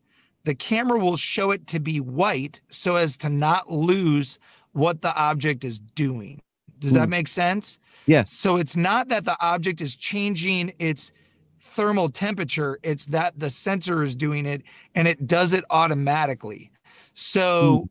[0.45, 4.39] the camera will show it to be white so as to not lose
[4.73, 6.41] what the object is doing.
[6.79, 7.11] Does that Hmm.
[7.11, 7.79] make sense?
[8.07, 8.33] Yes.
[8.33, 11.13] So it's not that the object is changing its
[11.61, 14.63] thermal temperature, it's that the sensor is doing it
[14.95, 16.71] and it does it automatically.
[17.15, 17.89] So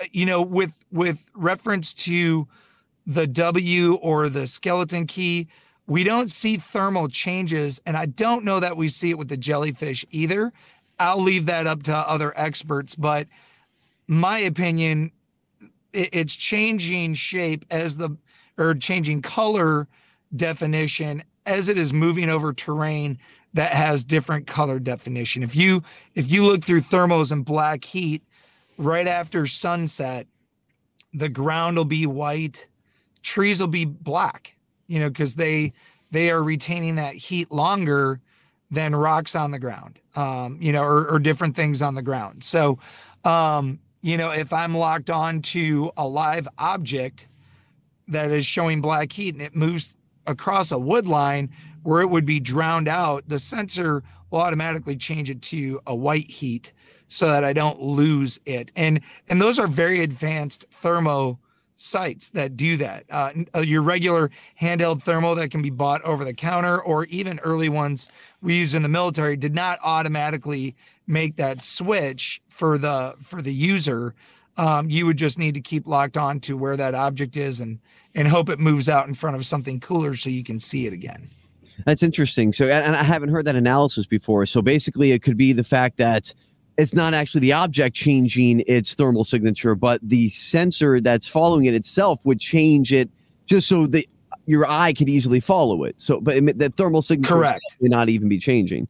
[0.00, 2.46] uh, you know with with reference to
[3.06, 5.48] the W or the skeleton key,
[5.86, 9.36] we don't see thermal changes and I don't know that we see it with the
[9.36, 10.52] jellyfish either.
[10.98, 13.26] I'll leave that up to other experts, but
[14.06, 15.12] my opinion
[15.92, 18.16] it's changing shape as the
[18.58, 19.88] or changing color
[20.34, 23.18] definition as it is moving over terrain
[23.52, 25.42] that has different color definition.
[25.42, 25.82] If you
[26.14, 28.22] if you look through thermals and black heat
[28.76, 30.26] right after sunset,
[31.12, 32.68] the ground will be white,
[33.22, 34.53] trees will be black,
[34.86, 35.72] you know, because they
[36.10, 38.20] they are retaining that heat longer
[38.70, 42.42] than rocks on the ground, um, you know, or, or different things on the ground.
[42.44, 42.78] So,
[43.24, 47.28] um, you know, if I'm locked on to a live object
[48.08, 51.50] that is showing black heat and it moves across a wood line
[51.82, 56.30] where it would be drowned out, the sensor will automatically change it to a white
[56.30, 56.72] heat
[57.08, 58.72] so that I don't lose it.
[58.74, 61.38] And and those are very advanced thermo
[61.84, 63.04] sights that do that.
[63.10, 67.38] Uh, uh, your regular handheld thermal that can be bought over the counter, or even
[67.40, 68.08] early ones
[68.42, 70.74] we use in the military, did not automatically
[71.06, 74.14] make that switch for the for the user.
[74.56, 77.80] Um, you would just need to keep locked on to where that object is and
[78.14, 80.92] and hope it moves out in front of something cooler so you can see it
[80.92, 81.28] again.
[81.84, 82.52] That's interesting.
[82.52, 84.46] So, and and I haven't heard that analysis before.
[84.46, 86.32] So, basically, it could be the fact that
[86.76, 91.74] it's not actually the object changing its thermal signature, but the sensor that's following it
[91.74, 93.08] itself would change it
[93.46, 94.06] just so that
[94.46, 95.94] your eye could easily follow it.
[96.00, 97.62] So, but it- the thermal signature Correct.
[97.80, 98.88] may not even be changing.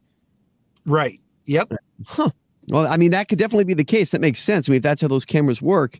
[0.85, 1.19] Right.
[1.45, 1.73] Yep.
[2.05, 2.29] Huh.
[2.69, 4.09] Well, I mean, that could definitely be the case.
[4.09, 4.67] That makes sense.
[4.67, 5.99] I mean, if that's how those cameras work,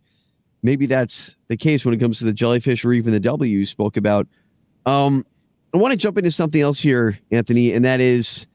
[0.63, 3.65] maybe that's the case when it comes to the jellyfish or even the W you
[3.65, 4.27] spoke about.
[4.87, 5.23] Um,
[5.73, 8.47] I want to jump into something else here, Anthony, and that is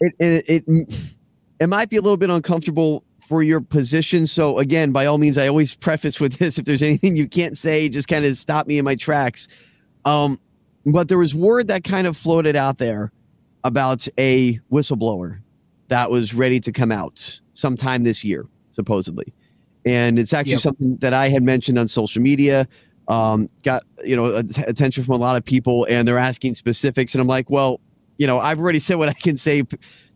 [0.00, 1.14] it, it, it,
[1.60, 4.26] it might be a little bit uncomfortable for your position.
[4.26, 7.56] So, again, by all means, I always preface with this if there's anything you can't
[7.56, 9.48] say, just kind of stop me in my tracks.
[10.04, 10.38] Um,
[10.86, 13.12] but there was word that kind of floated out there
[13.64, 15.38] about a whistleblower
[15.88, 19.32] that was ready to come out sometime this year, supposedly.
[19.86, 20.60] And it's actually Yep.
[20.60, 22.66] something that I had mentioned on social media.
[23.08, 24.34] Um, got you know
[24.66, 27.14] attention from a lot of people, and they're asking specifics.
[27.14, 27.80] And I'm like, well,
[28.16, 29.62] you know, I've already said what I can say.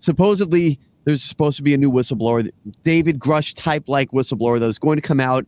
[0.00, 2.50] Supposedly, there's supposed to be a new whistleblower,
[2.84, 5.46] David Grusch type like whistleblower that was going to come out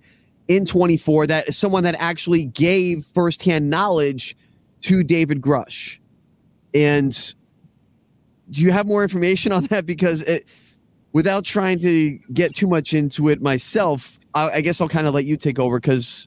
[0.48, 1.26] in 24.
[1.26, 4.38] That is someone that actually gave firsthand knowledge
[4.80, 5.98] to David Grusch.
[6.72, 7.34] And
[8.48, 9.84] do you have more information on that?
[9.84, 10.46] Because it,
[11.12, 15.12] without trying to get too much into it myself, I, I guess I'll kind of
[15.12, 16.26] let you take over because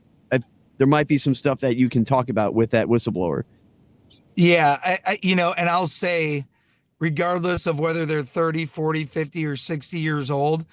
[0.78, 3.46] there might be some stuff that you can talk about with that whistleblower.
[4.36, 6.46] Yeah, I, I, you know, and I'll say
[7.04, 10.64] regardless of whether they're 30, 40, 50, or 60 years old,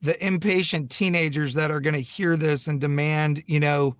[0.00, 3.96] the impatient teenagers that are going to hear this and demand, you know,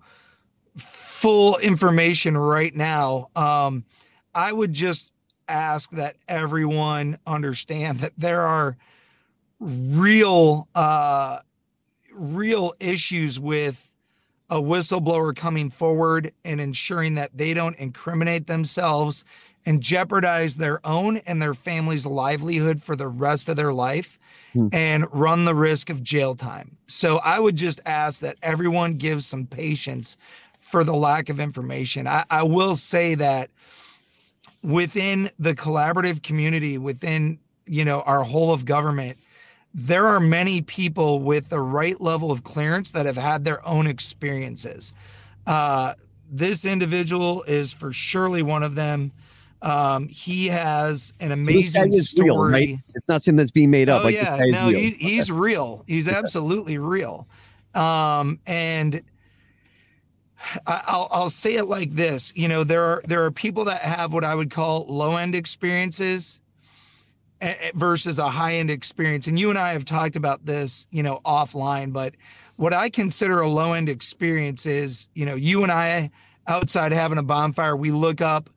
[0.77, 3.27] full information right now.
[3.35, 3.83] Um,
[4.33, 5.11] I would just
[5.49, 8.77] ask that everyone understand that there are
[9.59, 11.39] real, uh,
[12.13, 13.85] real issues with
[14.49, 19.25] a whistleblower coming forward and ensuring that they don't incriminate themselves
[19.65, 24.19] and jeopardize their own and their family's livelihood for the rest of their life
[24.53, 24.67] hmm.
[24.71, 26.77] and run the risk of jail time.
[26.87, 30.17] So I would just ask that everyone gives some patience
[30.59, 32.07] for the lack of information.
[32.07, 33.49] I, I will say that
[34.63, 39.17] within the collaborative community, within you know our whole of government,
[39.73, 43.87] there are many people with the right level of clearance that have had their own
[43.87, 44.93] experiences.
[45.45, 45.93] Uh,
[46.29, 49.11] this individual is for surely one of them.
[49.61, 52.29] Um, he has an amazing story.
[52.29, 52.77] Real, right?
[52.95, 54.01] It's not something that's being made up.
[54.01, 54.79] Oh like yeah, no, real.
[54.79, 55.83] He, he's real.
[55.87, 57.27] He's absolutely real.
[57.75, 59.03] Um, and
[60.65, 62.33] I'll I'll say it like this.
[62.35, 65.35] You know, there are there are people that have what I would call low end
[65.35, 66.41] experiences
[67.73, 69.27] versus a high end experience.
[69.27, 71.93] And you and I have talked about this, you know, offline.
[71.93, 72.15] But
[72.55, 76.11] what I consider a low end experience is, you know, you and I
[76.47, 78.49] outside having a bonfire, we look up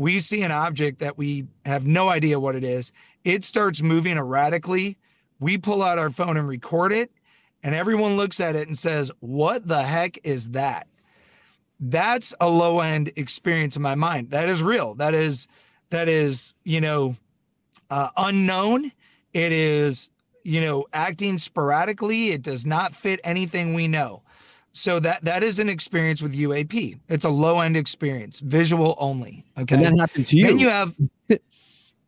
[0.00, 2.90] we see an object that we have no idea what it is.
[3.22, 4.96] It starts moving erratically.
[5.40, 7.12] We pull out our phone and record it,
[7.62, 10.86] and everyone looks at it and says, What the heck is that?
[11.78, 14.30] That's a low end experience in my mind.
[14.30, 14.94] That is real.
[14.94, 15.48] That is,
[15.90, 17.16] that is, you know,
[17.90, 18.92] uh, unknown.
[19.34, 20.08] It is,
[20.44, 22.30] you know, acting sporadically.
[22.30, 24.22] It does not fit anything we know.
[24.72, 26.98] So that that is an experience with UAP.
[27.08, 29.44] It's a low end experience, visual only.
[29.58, 30.46] Okay, and that happened to you.
[30.46, 30.94] Then you have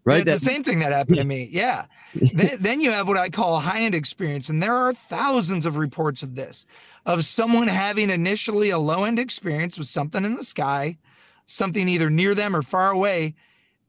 [0.04, 0.20] right.
[0.20, 1.48] It's that, the same thing that happened to me.
[1.52, 1.86] Yeah.
[2.14, 5.66] then, then you have what I call a high end experience, and there are thousands
[5.66, 6.66] of reports of this,
[7.04, 10.98] of someone having initially a low end experience with something in the sky,
[11.46, 13.34] something either near them or far away,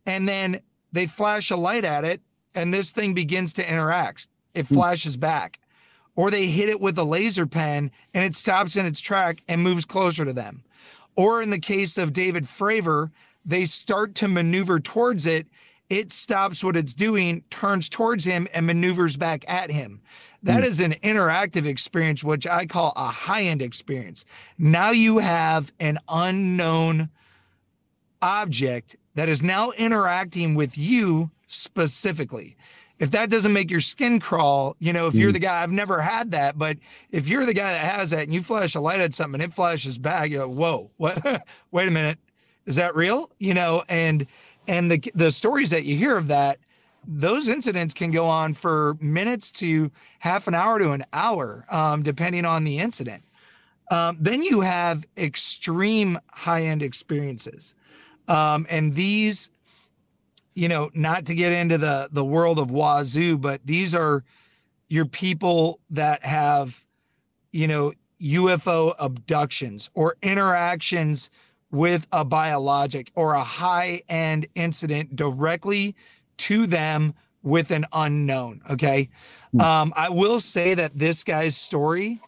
[0.05, 2.21] and then they flash a light at it,
[2.55, 4.27] and this thing begins to interact.
[4.55, 4.73] It hmm.
[4.73, 5.59] flashes back
[6.15, 9.61] or they hit it with a laser pen and it stops in its track and
[9.61, 10.63] moves closer to them.
[11.15, 13.11] Or in the case of David Fravor,
[13.45, 15.47] they start to maneuver towards it.
[15.89, 20.01] It stops what it's doing, turns towards him, and maneuvers back at him.
[20.41, 20.67] That mm.
[20.67, 24.25] is an interactive experience, which I call a high end experience.
[24.57, 27.09] Now you have an unknown
[28.21, 32.55] object that is now interacting with you specifically
[33.03, 35.33] if that doesn't make your skin crawl, you know, if you're mm.
[35.33, 36.77] the guy, I've never had that, but
[37.11, 39.51] if you're the guy that has that and you flash a light at something and
[39.51, 41.21] it flashes back, you go, whoa, what?
[41.71, 42.17] Wait a minute,
[42.65, 43.29] is that real?
[43.39, 44.25] You know, and
[44.69, 46.59] and the the stories that you hear of that,
[47.05, 52.03] those incidents can go on for minutes to half an hour to an hour, um,
[52.03, 53.23] depending on the incident.
[53.91, 57.75] Um, then you have extreme high end experiences,
[58.29, 59.49] um, and these
[60.55, 64.23] you know, not to get into the the world of wazoo, but these are
[64.87, 66.85] your people that have,
[67.51, 71.29] you know, UFO abductions or interactions
[71.71, 75.95] with a biologic or a high end incident directly
[76.37, 78.61] to them with an unknown.
[78.69, 79.09] Okay.
[79.51, 79.61] Hmm.
[79.61, 82.21] Um, I will say that this guy's story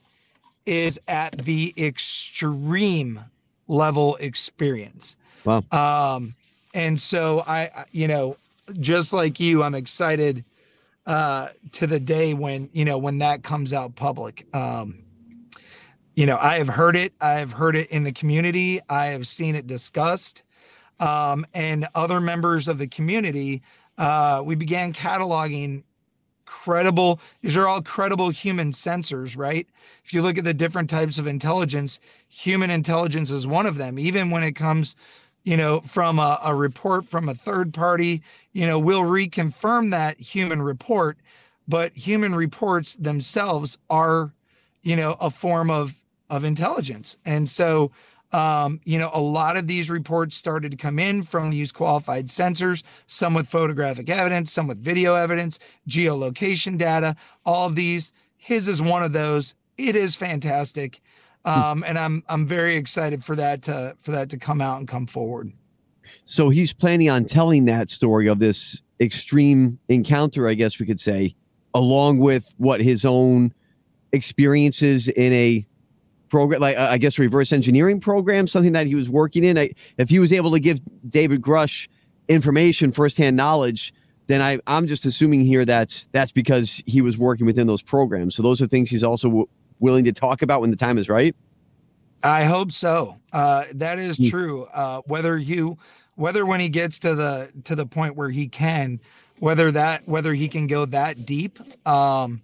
[0.66, 3.22] is at the extreme
[3.68, 5.18] level experience.
[5.44, 5.64] Wow.
[5.72, 6.34] Um,
[6.76, 8.38] and so I, you know,
[8.80, 10.44] just like you, I'm excited
[11.06, 14.46] uh, to the day when you know when that comes out public.
[14.54, 15.00] Um,
[16.16, 17.14] you know, I have heard it.
[17.20, 18.82] I have heard it in the community.
[18.90, 20.44] I have seen it discussed,
[21.00, 23.64] um, and other members of the community.
[23.98, 25.84] Uh, we began cataloging
[26.46, 29.68] credible these are all credible human sensors right
[30.04, 33.98] if you look at the different types of intelligence human intelligence is one of them
[33.98, 34.96] even when it comes
[35.46, 40.20] you know, from a, a, report from a third party, you know, we'll reconfirm that
[40.20, 41.18] human report,
[41.68, 44.34] but human reports themselves are,
[44.82, 47.20] you know, a form of of intelligence.
[47.24, 47.91] And so,
[48.32, 52.28] um, you know, a lot of these reports started to come in from these qualified
[52.28, 57.16] sensors, some with photographic evidence, some with video evidence, geolocation data,
[57.46, 58.12] all of these.
[58.36, 59.54] His is one of those.
[59.78, 61.02] It is fantastic.
[61.46, 64.88] Um, and I'm I'm very excited for that to for that to come out and
[64.88, 65.52] come forward.
[66.26, 71.00] So he's planning on telling that story of this extreme encounter, I guess we could
[71.00, 71.36] say,
[71.74, 73.54] along with what his own
[74.12, 75.66] experiences in a
[76.30, 79.58] program, like I guess reverse engineering program, something that he was working in.
[79.58, 80.80] I, if he was able to give
[81.10, 81.88] David Grusch
[82.28, 83.93] information, firsthand knowledge
[84.28, 88.36] then I, I'm just assuming here that that's because he was working within those programs.
[88.36, 89.48] So those are things he's also w-
[89.80, 91.36] willing to talk about when the time is right.
[92.23, 93.17] I hope so.
[93.32, 94.30] Uh, that is hmm.
[94.30, 94.63] true.
[94.65, 95.78] Uh, whether you,
[96.15, 98.99] whether when he gets to the to the point where he can,
[99.39, 102.41] whether that whether he can go that deep, um,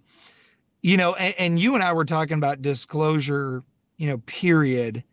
[0.82, 3.62] you know, and, and you and I were talking about disclosure,
[3.96, 5.04] you know, period.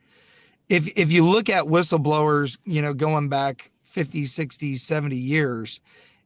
[0.67, 5.82] If if you look at whistleblowers, you know, going back 50, 60, 70 years,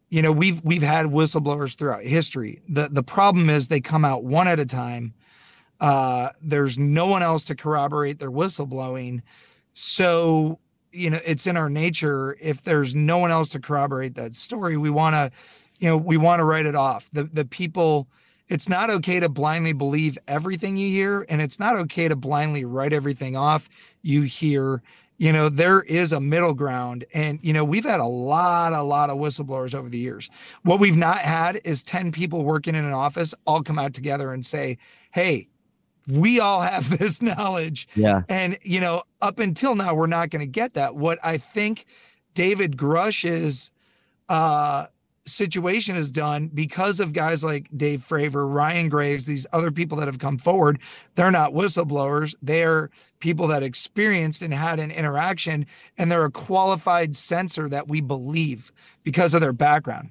[0.09, 2.61] you know, we've we've had whistleblowers throughout history.
[2.67, 5.13] The the problem is they come out one at a time.
[5.84, 9.21] Uh, there's no one else to corroborate their whistleblowing.
[9.73, 10.59] So,
[10.93, 12.38] you know, it's in our nature.
[12.39, 15.29] If there's no one else to corroborate that story, we want to,
[15.79, 17.09] you know, we want to write it off.
[17.11, 18.07] The the people,
[18.47, 22.63] it's not okay to blindly believe everything you hear, and it's not okay to blindly
[22.63, 23.67] write everything off
[24.01, 24.81] you hear
[25.17, 28.81] you know there is a middle ground and you know we've had a lot a
[28.81, 30.29] lot of whistleblowers over the years
[30.63, 34.34] what we've not had is 10 people working in an office all come out together
[34.34, 34.77] and say
[35.11, 35.47] hey
[36.08, 40.41] we all have this knowledge yeah and you know up until now we're not going
[40.41, 41.86] to get that what i think
[42.34, 43.72] david grusch's
[44.30, 44.86] uh
[45.26, 50.08] situation is done because of guys like Dave Fravor, Ryan Graves, these other people that
[50.08, 50.80] have come forward.
[51.16, 52.36] They're not whistleblowers.
[52.41, 52.89] They're
[53.20, 55.66] people that experienced and had an interaction,
[55.97, 58.72] and they're a qualified sensor that we believe
[59.04, 60.10] because of their background.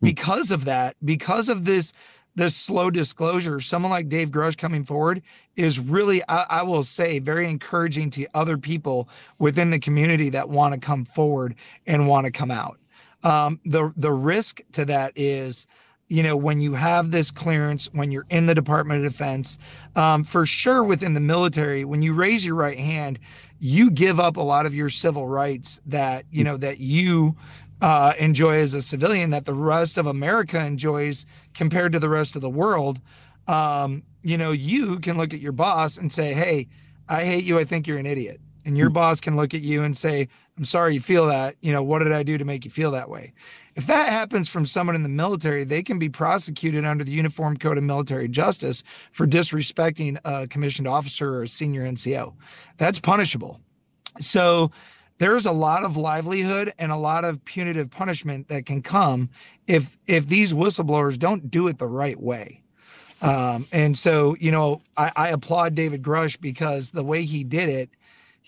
[0.00, 0.06] Hmm.
[0.06, 1.92] Because of that, because of this
[2.36, 5.22] this slow disclosure, someone like Dave Grusch coming forward
[5.56, 9.08] is really, I, I, will say, very encouraging to other people
[9.38, 11.54] within the community that want to come forward
[11.86, 12.78] and want to come out.
[13.22, 15.66] Um, the the risk to that is,
[16.08, 19.58] you know, when you have this clearance, when you're in the Department of Defense,
[19.96, 23.18] um, for sure within the military, when you raise your right hand,
[23.58, 27.36] you give up a lot of your civil rights that you know that you
[27.80, 32.36] uh, enjoy as a civilian, that the rest of America enjoys compared to the rest
[32.36, 33.00] of the world.
[33.46, 36.68] Um, you know, you can look at your boss and say, "Hey,
[37.08, 37.58] I hate you.
[37.58, 38.94] I think you're an idiot." And your hmm.
[38.94, 41.56] boss can look at you and say, I'm sorry you feel that.
[41.60, 43.32] You know, what did I do to make you feel that way?
[43.74, 47.58] If that happens from someone in the military, they can be prosecuted under the Uniform
[47.58, 52.34] Code of Military Justice for disrespecting a commissioned officer or a senior NCO.
[52.78, 53.60] That's punishable.
[54.18, 54.70] So
[55.18, 59.30] there's a lot of livelihood and a lot of punitive punishment that can come
[59.66, 62.62] if if these whistleblowers don't do it the right way.
[63.22, 67.68] Um, and so, you know, I, I applaud David Grusch because the way he did
[67.68, 67.90] it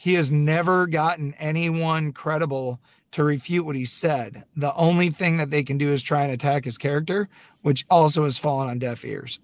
[0.01, 2.79] he has never gotten anyone credible
[3.11, 4.45] to refute what he said.
[4.55, 7.29] The only thing that they can do is try and attack his character,
[7.63, 9.41] which also has fallen on deaf ears.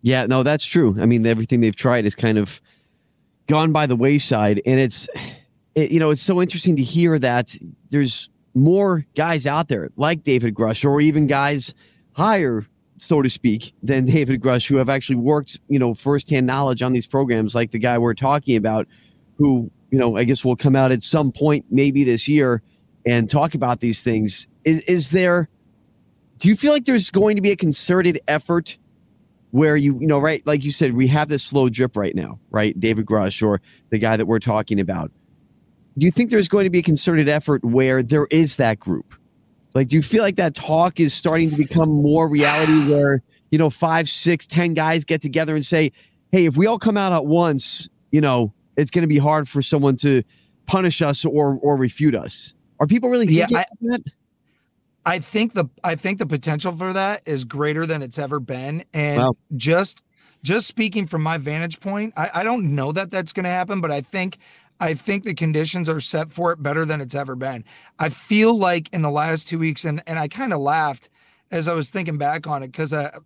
[0.00, 0.96] Yeah, no, that's true.
[0.98, 2.62] I mean, everything they've tried has kind of
[3.46, 5.06] gone by the wayside, and it's,
[5.74, 7.56] it, you know, it's so interesting to hear that
[7.90, 11.74] there's more guys out there like David Grusch, or even guys
[12.12, 12.64] higher,
[12.96, 16.92] so to speak, than David Grusch, who have actually worked, you know, firsthand knowledge on
[16.92, 18.86] these programs, like the guy we're talking about,
[19.36, 22.62] who you know, I guess will come out at some point maybe this year
[23.06, 24.48] and talk about these things.
[24.64, 25.48] Is, is there,
[26.38, 28.76] do you feel like there's going to be a concerted effort
[29.52, 32.40] where you, you know, right, like you said, we have this slow drip right now,
[32.50, 32.78] right?
[32.80, 33.60] David Grusch or
[33.90, 35.12] the guy that we're talking about.
[35.96, 39.14] Do you think there's going to be a concerted effort where there is that group?
[39.74, 43.58] Like, do you feel like that talk is starting to become more reality where, you
[43.58, 45.92] know, five, six, ten guys get together and say,
[46.32, 49.48] hey, if we all come out at once, you know, it's going to be hard
[49.48, 50.22] for someone to
[50.66, 52.54] punish us or or refute us.
[52.80, 54.00] Are people really yeah, I, that?
[55.06, 58.84] I think the I think the potential for that is greater than it's ever been,
[58.92, 59.32] and wow.
[59.56, 60.04] just
[60.42, 63.80] just speaking from my vantage point, I, I don't know that that's going to happen,
[63.80, 64.38] but I think
[64.80, 67.64] I think the conditions are set for it better than it's ever been.
[67.98, 71.08] I feel like in the last two weeks, and and I kind of laughed
[71.50, 73.18] as I was thinking back on it because uh,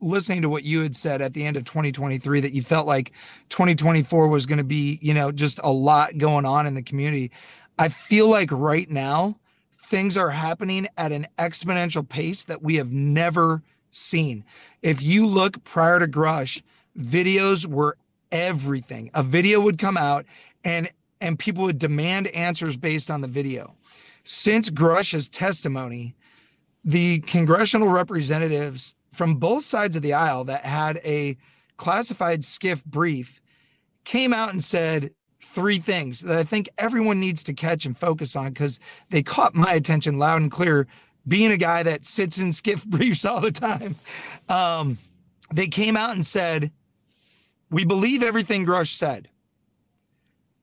[0.00, 3.12] listening to what you had said at the end of 2023 that you felt like
[3.48, 7.30] 2024 was going to be, you know, just a lot going on in the community.
[7.78, 9.38] I feel like right now
[9.78, 14.44] things are happening at an exponential pace that we have never seen.
[14.82, 16.62] If you look prior to Grusch,
[16.98, 17.96] videos were
[18.30, 19.10] everything.
[19.14, 20.26] A video would come out
[20.64, 20.90] and
[21.20, 23.76] and people would demand answers based on the video.
[24.24, 26.14] Since Grusch's testimony,
[26.84, 31.36] the congressional representatives from both sides of the aisle that had a
[31.76, 33.40] classified SCIF brief
[34.04, 35.10] came out and said
[35.42, 38.78] three things that I think everyone needs to catch and focus on because
[39.10, 40.86] they caught my attention loud and clear.
[41.28, 43.96] Being a guy that sits in SCIF briefs all the time,
[44.48, 44.98] um,
[45.52, 46.72] they came out and said,
[47.70, 49.28] We believe everything Grush said.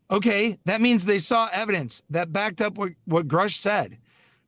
[0.10, 3.98] Okay, that means they saw evidence that backed up what, what Grusch said.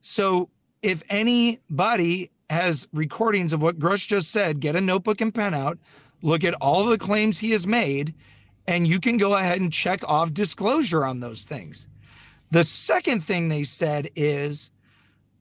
[0.00, 0.48] So
[0.82, 5.78] if anybody has recordings of what Grusch just said, get a notebook and pen out,
[6.22, 8.14] look at all the claims he has made,
[8.66, 11.88] and you can go ahead and check off disclosure on those things.
[12.50, 14.70] The second thing they said is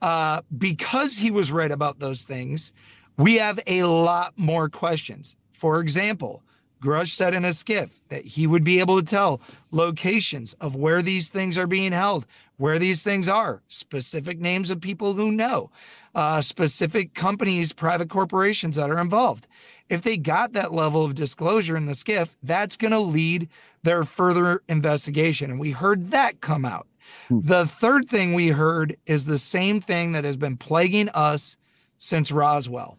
[0.01, 2.73] uh, because he was right about those things,
[3.17, 5.35] we have a lot more questions.
[5.51, 6.43] For example,
[6.81, 11.01] Grusch said in a SCIF that he would be able to tell locations of where
[11.01, 12.25] these things are being held,
[12.57, 15.69] where these things are, specific names of people who know,
[16.15, 19.47] uh, specific companies, private corporations that are involved.
[19.89, 23.49] If they got that level of disclosure in the SCIF, that's going to lead
[23.83, 25.51] their further investigation.
[25.51, 26.87] And we heard that come out.
[27.27, 27.41] Hmm.
[27.41, 31.57] The third thing we heard is the same thing that has been plaguing us
[31.97, 32.97] since Roswell.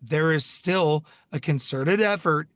[0.00, 2.48] There is still a concerted effort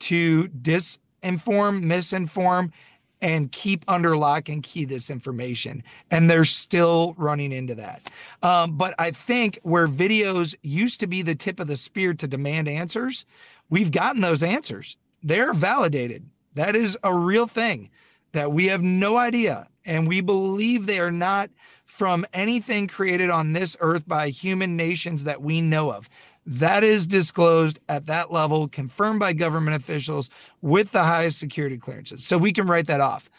[0.00, 2.72] to disinform, misinform,
[3.20, 5.82] and keep under lock and key this information.
[6.10, 8.02] And they're still running into that.
[8.42, 12.28] Um, but I think where videos used to be the tip of the spear to
[12.28, 13.24] demand answers,
[13.70, 14.98] we've gotten those answers.
[15.22, 16.28] They're validated.
[16.52, 17.88] That is a real thing
[18.32, 19.68] that we have no idea.
[19.86, 21.50] And we believe they are not
[21.86, 26.10] from anything created on this earth by human nations that we know of.
[26.46, 30.28] That is disclosed at that level, confirmed by government officials
[30.60, 32.24] with the highest security clearances.
[32.24, 33.30] So we can write that off.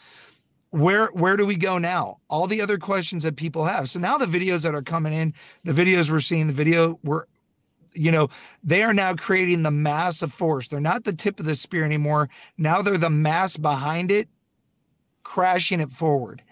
[0.70, 2.18] Where where do we go now?
[2.28, 3.88] All the other questions that people have.
[3.88, 7.24] So now the videos that are coming in, the videos we're seeing, the video we're
[7.96, 8.28] you know,
[8.62, 10.68] they are now creating the mass of force.
[10.68, 12.28] They're not the tip of the spear anymore.
[12.58, 14.28] Now they're the mass behind it,
[15.22, 16.42] crashing it forward.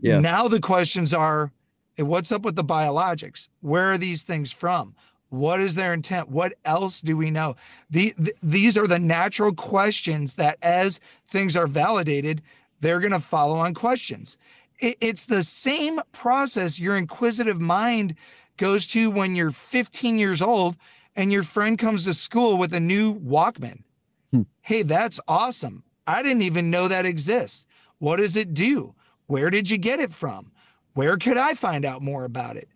[0.00, 0.18] Yeah.
[0.18, 1.52] Now the questions are
[1.96, 3.48] what's up with the biologics?
[3.60, 4.94] Where are these things from?
[5.32, 6.28] What is their intent?
[6.28, 7.56] What else do we know?
[7.88, 12.42] The, the, these are the natural questions that, as things are validated,
[12.80, 14.36] they're going to follow on questions.
[14.78, 18.14] It, it's the same process your inquisitive mind
[18.58, 20.76] goes to when you're 15 years old
[21.16, 23.84] and your friend comes to school with a new Walkman.
[24.32, 24.42] Hmm.
[24.60, 25.82] Hey, that's awesome.
[26.06, 27.66] I didn't even know that exists.
[27.96, 28.94] What does it do?
[29.28, 30.52] Where did you get it from?
[30.92, 32.68] Where could I find out more about it?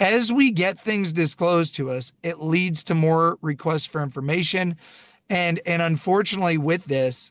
[0.00, 4.76] As we get things disclosed to us, it leads to more requests for information.
[5.28, 7.30] And and unfortunately with this,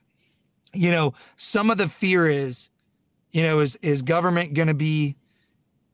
[0.74, 2.70] you know, some of the fear is,
[3.32, 5.18] you know, is is government going to be,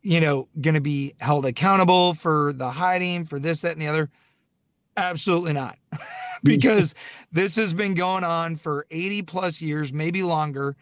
[0.01, 3.87] you know, going to be held accountable for the hiding, for this, that, and the
[3.87, 4.11] other?
[4.95, 5.77] Absolutely not.
[6.45, 6.49] Mm.
[6.49, 6.95] because
[7.31, 10.75] this has been going on for 80 plus years, maybe longer.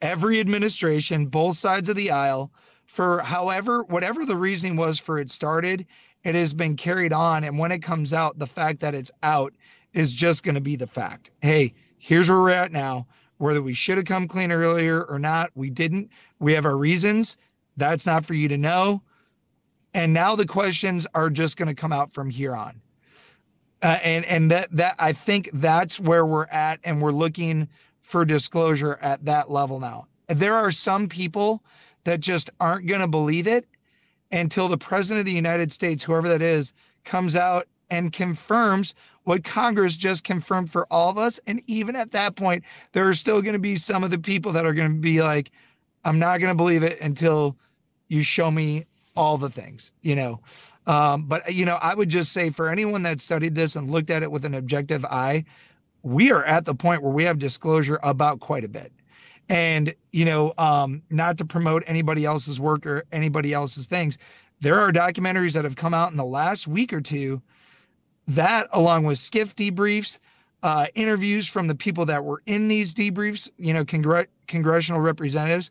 [0.00, 2.50] Every administration, both sides of the aisle,
[2.92, 5.86] for however, whatever the reasoning was for it started,
[6.24, 7.42] it has been carried on.
[7.42, 9.54] And when it comes out, the fact that it's out
[9.94, 11.30] is just going to be the fact.
[11.40, 13.06] Hey, here's where we're at now.
[13.38, 16.10] Whether we should have come clean earlier or not, we didn't.
[16.38, 17.38] We have our reasons.
[17.78, 19.00] That's not for you to know.
[19.94, 22.82] And now the questions are just going to come out from here on.
[23.80, 27.70] Uh, and and that that I think that's where we're at, and we're looking
[28.02, 30.08] for disclosure at that level now.
[30.28, 31.64] There are some people
[32.04, 33.66] that just aren't going to believe it
[34.30, 36.72] until the president of the United States, whoever that is,
[37.04, 38.94] comes out and confirms
[39.24, 41.38] what Congress just confirmed for all of us.
[41.46, 44.52] And even at that point, there are still going to be some of the people
[44.52, 45.50] that are going to be like,
[46.04, 47.56] I'm not going to believe it until
[48.08, 50.40] you show me all the things, you know.
[50.86, 54.10] Um, but, you know, I would just say for anyone that studied this and looked
[54.10, 55.44] at it with an objective eye,
[56.02, 58.92] we are at the point where we have disclosure about quite a bit.
[59.52, 64.16] And, you know, um, not to promote anybody else's work or anybody else's things,
[64.60, 67.42] there are documentaries that have come out in the last week or two
[68.26, 70.18] that, along with SCIF debriefs,
[70.62, 75.70] uh, interviews from the people that were in these debriefs, you know, congr- congressional representatives,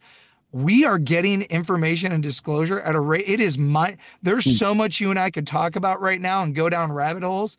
[0.51, 3.23] we are getting information and disclosure at a rate.
[3.25, 4.51] It is my, there's hmm.
[4.51, 7.57] so much you and I could talk about right now and go down rabbit holes.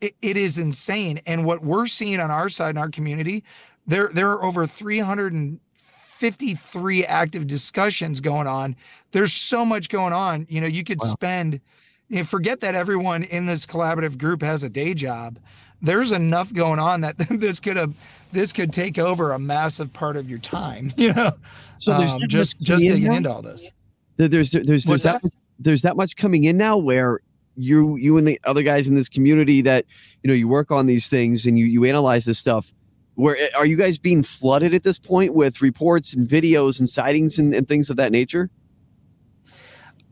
[0.00, 1.20] it, it is insane.
[1.26, 3.44] And what we're seeing on our side in our community,
[3.86, 8.76] there there are over 353 active discussions going on.
[9.12, 10.46] There's so much going on.
[10.48, 11.08] You know, you could wow.
[11.08, 11.62] spend
[12.10, 15.38] you know, forget that everyone in this collaborative group has a day job.
[15.80, 17.94] There's enough going on that this could have
[18.32, 21.32] this could take over a massive part of your time, you know.
[21.78, 23.72] So there's um, just just digging into all this.
[24.16, 25.22] There's there's there's that?
[25.22, 27.20] that there's that much coming in now where
[27.56, 29.86] you you and the other guys in this community that
[30.22, 32.74] you know you work on these things and you you analyze this stuff
[33.20, 36.88] where eh, are you guys being flooded at this point with reports and videos and
[36.88, 38.50] sightings and, and things of that nature?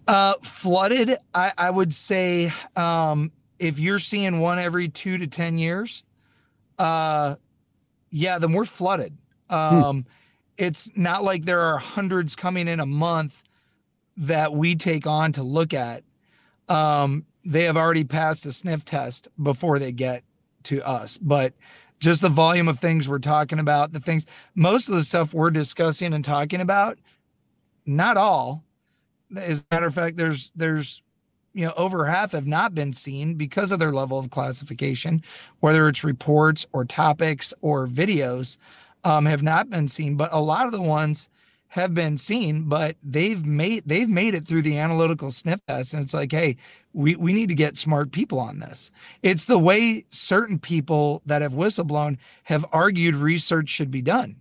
[0.06, 5.59] Uh, flooded, I, I would say, um, if you're seeing one every two to 10
[5.59, 6.04] years,
[6.78, 7.36] uh,
[8.11, 9.16] yeah, then we're flooded.
[9.50, 9.54] Hmm.
[9.54, 10.09] Um, hmm.
[10.56, 13.44] It's not like there are hundreds coming in a month
[14.16, 16.02] that we take on to look at.
[16.68, 20.22] um, they have already passed a sniff test before they get
[20.64, 21.16] to us.
[21.18, 21.54] But
[21.99, 25.51] just the volume of things we're talking about, the things, most of the stuff we're
[25.51, 26.99] discussing and talking about,
[27.86, 28.64] not all.
[29.36, 31.03] As a matter of fact, there's there's
[31.53, 35.22] you know over half have not been seen because of their level of classification,
[35.61, 38.59] whether it's reports or topics or videos,
[39.05, 40.16] um, have not been seen.
[40.16, 41.28] But a lot of the ones
[41.69, 45.93] have been seen, but they've made they've made it through the analytical sniff test.
[45.93, 46.57] And it's like, hey,
[46.93, 48.91] we, we need to get smart people on this.
[49.23, 54.37] It's the way certain people that have whistleblown have argued research should be done.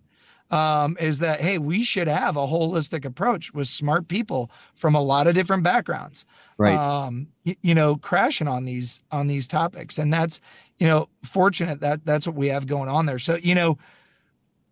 [0.49, 5.01] Um, is that hey, we should have a holistic approach with smart people from a
[5.01, 6.25] lot of different backgrounds,
[6.57, 6.77] right?
[6.77, 10.39] Um, you, you know, crashing on these on these topics, and that's
[10.79, 13.19] you know fortunate that that's what we have going on there.
[13.19, 13.77] So you know,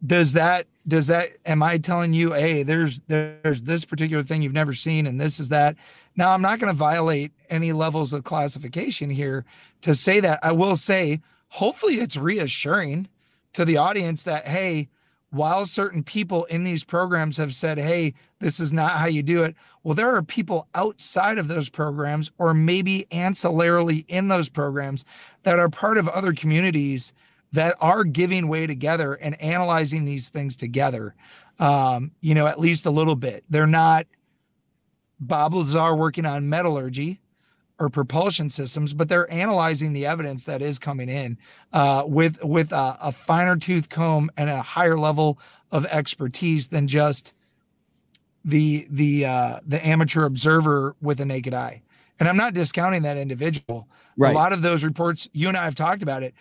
[0.05, 4.53] does that does that am i telling you hey there's there's this particular thing you've
[4.53, 5.75] never seen and this is that?
[6.15, 9.45] Now i'm not going to violate any levels of classification here
[9.81, 10.39] to say that.
[10.43, 13.07] I will say hopefully it's reassuring
[13.53, 14.89] to the audience that hey
[15.31, 19.43] while certain people in these programs have said hey this is not how you do
[19.43, 25.03] it well there are people outside of those programs or maybe ancillarily in those programs
[25.43, 27.13] that are part of other communities
[27.55, 31.15] that are giving way together and analyzing these things together,
[31.57, 33.43] um, you know, at least a little bit.
[33.49, 34.07] They're not
[35.19, 37.21] Bob Lazar working on metallurgy
[37.79, 41.37] or propulsion systems, but they're analyzing the evidence that is coming in
[41.71, 45.39] uh, with with a, a, finer tooth comb and a higher level
[45.71, 47.33] of expertise than just
[48.43, 51.81] the the uh, the amateur observer with a naked eye.
[52.19, 53.87] And I'm not discounting that individual.
[54.17, 54.31] Right.
[54.31, 56.33] A lot of those reports, you and I have talked about it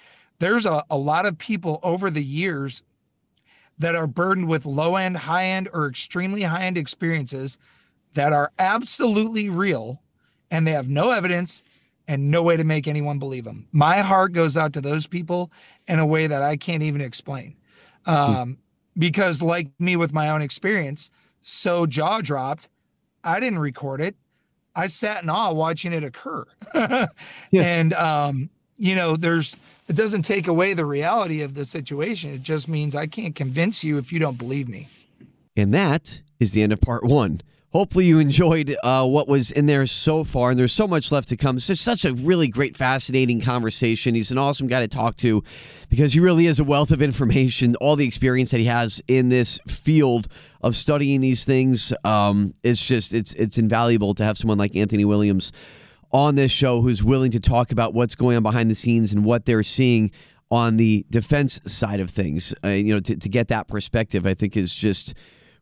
[0.44, 2.82] there's a, a lot of people over the years
[3.78, 7.56] that are burdened with low end, high end, or extremely high end experiences
[8.12, 10.02] that are absolutely real
[10.50, 11.64] and they have no evidence
[12.06, 13.66] and no way to make anyone believe them.
[13.72, 15.50] My heart goes out to those people
[15.88, 17.56] in a way that I can't even explain.
[18.04, 18.58] Um,
[18.98, 22.68] because, like me with my own experience, so jaw dropped,
[23.24, 24.14] I didn't record it.
[24.76, 26.44] I sat in awe watching it occur.
[26.74, 27.06] yeah.
[27.54, 29.56] And, um, you know, there's
[29.88, 32.32] it doesn't take away the reality of the situation.
[32.32, 34.88] It just means I can't convince you if you don't believe me.
[35.56, 37.40] And that is the end of part one.
[37.74, 41.28] Hopefully, you enjoyed uh, what was in there so far, and there's so much left
[41.30, 41.56] to come.
[41.56, 44.14] It's such a really great, fascinating conversation.
[44.14, 45.42] He's an awesome guy to talk to
[45.88, 47.74] because he really is a wealth of information.
[47.80, 50.28] All the experience that he has in this field
[50.62, 55.04] of studying these things, um, it's just it's it's invaluable to have someone like Anthony
[55.04, 55.50] Williams
[56.14, 59.24] on this show who's willing to talk about what's going on behind the scenes and
[59.24, 60.12] what they're seeing
[60.48, 62.54] on the defense side of things.
[62.62, 65.14] Uh, you know, to, to get that perspective, I think is just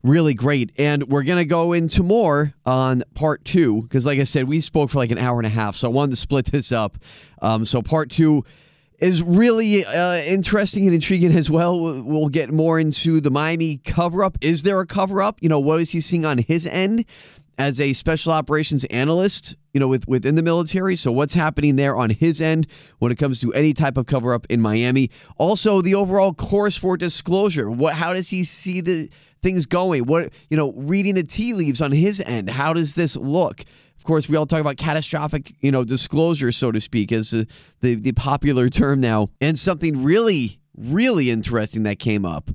[0.02, 0.70] really great.
[0.76, 4.60] And we're going to go into more on part two because, like I said, we
[4.60, 5.74] spoke for like an hour and a half.
[5.74, 6.98] So I wanted to split this up.
[7.40, 8.44] Um, so part two
[8.98, 12.04] is really uh, interesting and intriguing as well.
[12.04, 14.36] We'll get more into the Miami cover up.
[14.42, 15.38] Is there a cover up?
[15.40, 17.06] You know, what is he seeing on his end?
[17.58, 20.96] as a special operations analyst, you know, with within the military.
[20.96, 22.66] So what's happening there on his end
[22.98, 25.10] when it comes to any type of cover up in Miami?
[25.38, 27.70] Also, the overall course for disclosure.
[27.70, 29.10] What how does he see the
[29.42, 30.04] things going?
[30.04, 32.50] What you know, reading the tea leaves on his end.
[32.50, 33.64] How does this look?
[34.02, 37.46] Of course, we all talk about catastrophic, you know, disclosure, so to speak, as the,
[37.82, 39.28] the, the popular term now.
[39.40, 42.50] And something really, really interesting that came up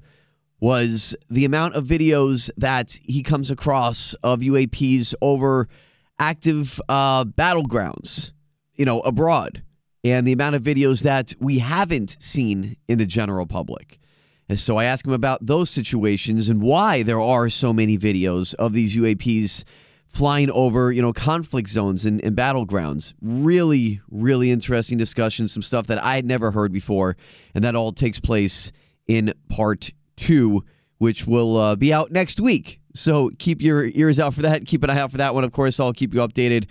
[0.60, 5.70] was the amount of videos that he comes across of UAPs over
[6.20, 8.32] active uh, battlegrounds,
[8.76, 9.64] you know, abroad,
[10.04, 14.00] and the amount of videos that we haven't seen in the general public.
[14.50, 18.56] And so I asked him about those situations and why there are so many videos
[18.56, 19.66] of these UAPs
[20.08, 23.14] flying over, you know, conflict zones and, and battlegrounds.
[23.22, 27.18] Really, really interesting discussion, some stuff that I had never heard before,
[27.54, 28.72] and that all takes place
[29.08, 30.64] in part 2,
[30.98, 32.80] which will uh, be out next week.
[32.98, 34.66] So keep your ears out for that.
[34.66, 35.44] Keep an eye out for that one.
[35.44, 36.68] Of course, I'll keep you updated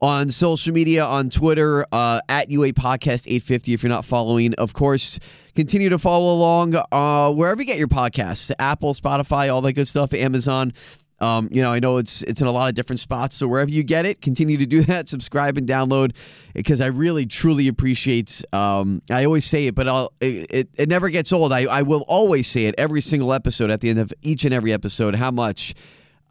[0.00, 4.54] on social media, on Twitter, uh, at UA Podcast 850 if you're not following.
[4.54, 5.18] Of course,
[5.54, 9.88] continue to follow along uh, wherever you get your podcasts Apple, Spotify, all that good
[9.88, 10.72] stuff, Amazon.
[11.20, 13.70] Um, you know, I know it's it's in a lot of different spots, so wherever
[13.70, 15.08] you get it, continue to do that.
[15.08, 16.14] Subscribe and download
[16.54, 18.44] because I really truly appreciate.
[18.52, 21.52] Um, I always say it, but I'll it, it, never gets old.
[21.52, 24.54] I I will always say it every single episode at the end of each and
[24.54, 25.14] every episode.
[25.14, 25.74] How much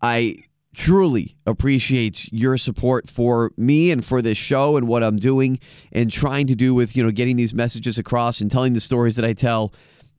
[0.01, 0.37] I
[0.73, 5.59] truly appreciate your support for me and for this show and what I'm doing
[5.91, 9.15] and trying to do with you know getting these messages across and telling the stories
[9.17, 9.73] that I tell.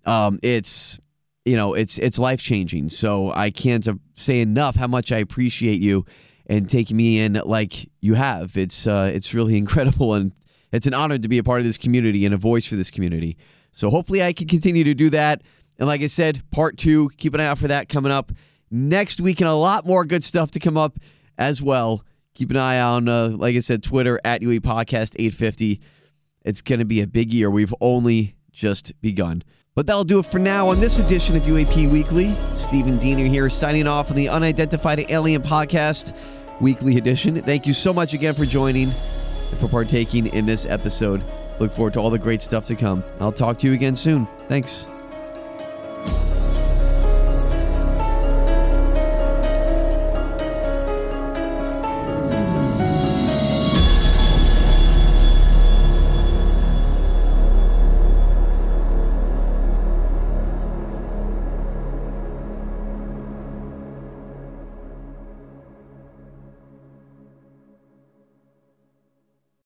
[0.04, 0.98] Um, it's
[1.48, 2.90] you know, it's it's life changing.
[2.90, 3.86] So I can't
[4.16, 6.04] say enough how much I appreciate you
[6.46, 8.56] and taking me in like you have.
[8.56, 10.32] It's uh, it's really incredible, and
[10.72, 12.90] it's an honor to be a part of this community and a voice for this
[12.90, 13.38] community.
[13.72, 15.42] So hopefully, I can continue to do that.
[15.78, 18.30] And like I said, part two, keep an eye out for that coming up
[18.70, 20.98] next week, and a lot more good stuff to come up
[21.38, 22.04] as well.
[22.34, 25.80] Keep an eye on, uh, like I said, Twitter at UE Podcast 850.
[26.44, 27.50] It's going to be a big year.
[27.50, 29.42] We've only just begun.
[29.78, 32.36] But that'll do it for now on this edition of UAP Weekly.
[32.56, 36.16] Stephen Diener here, signing off on the Unidentified Alien Podcast
[36.60, 37.40] Weekly Edition.
[37.42, 41.22] Thank you so much again for joining and for partaking in this episode.
[41.60, 43.04] Look forward to all the great stuff to come.
[43.20, 44.26] I'll talk to you again soon.
[44.48, 44.88] Thanks.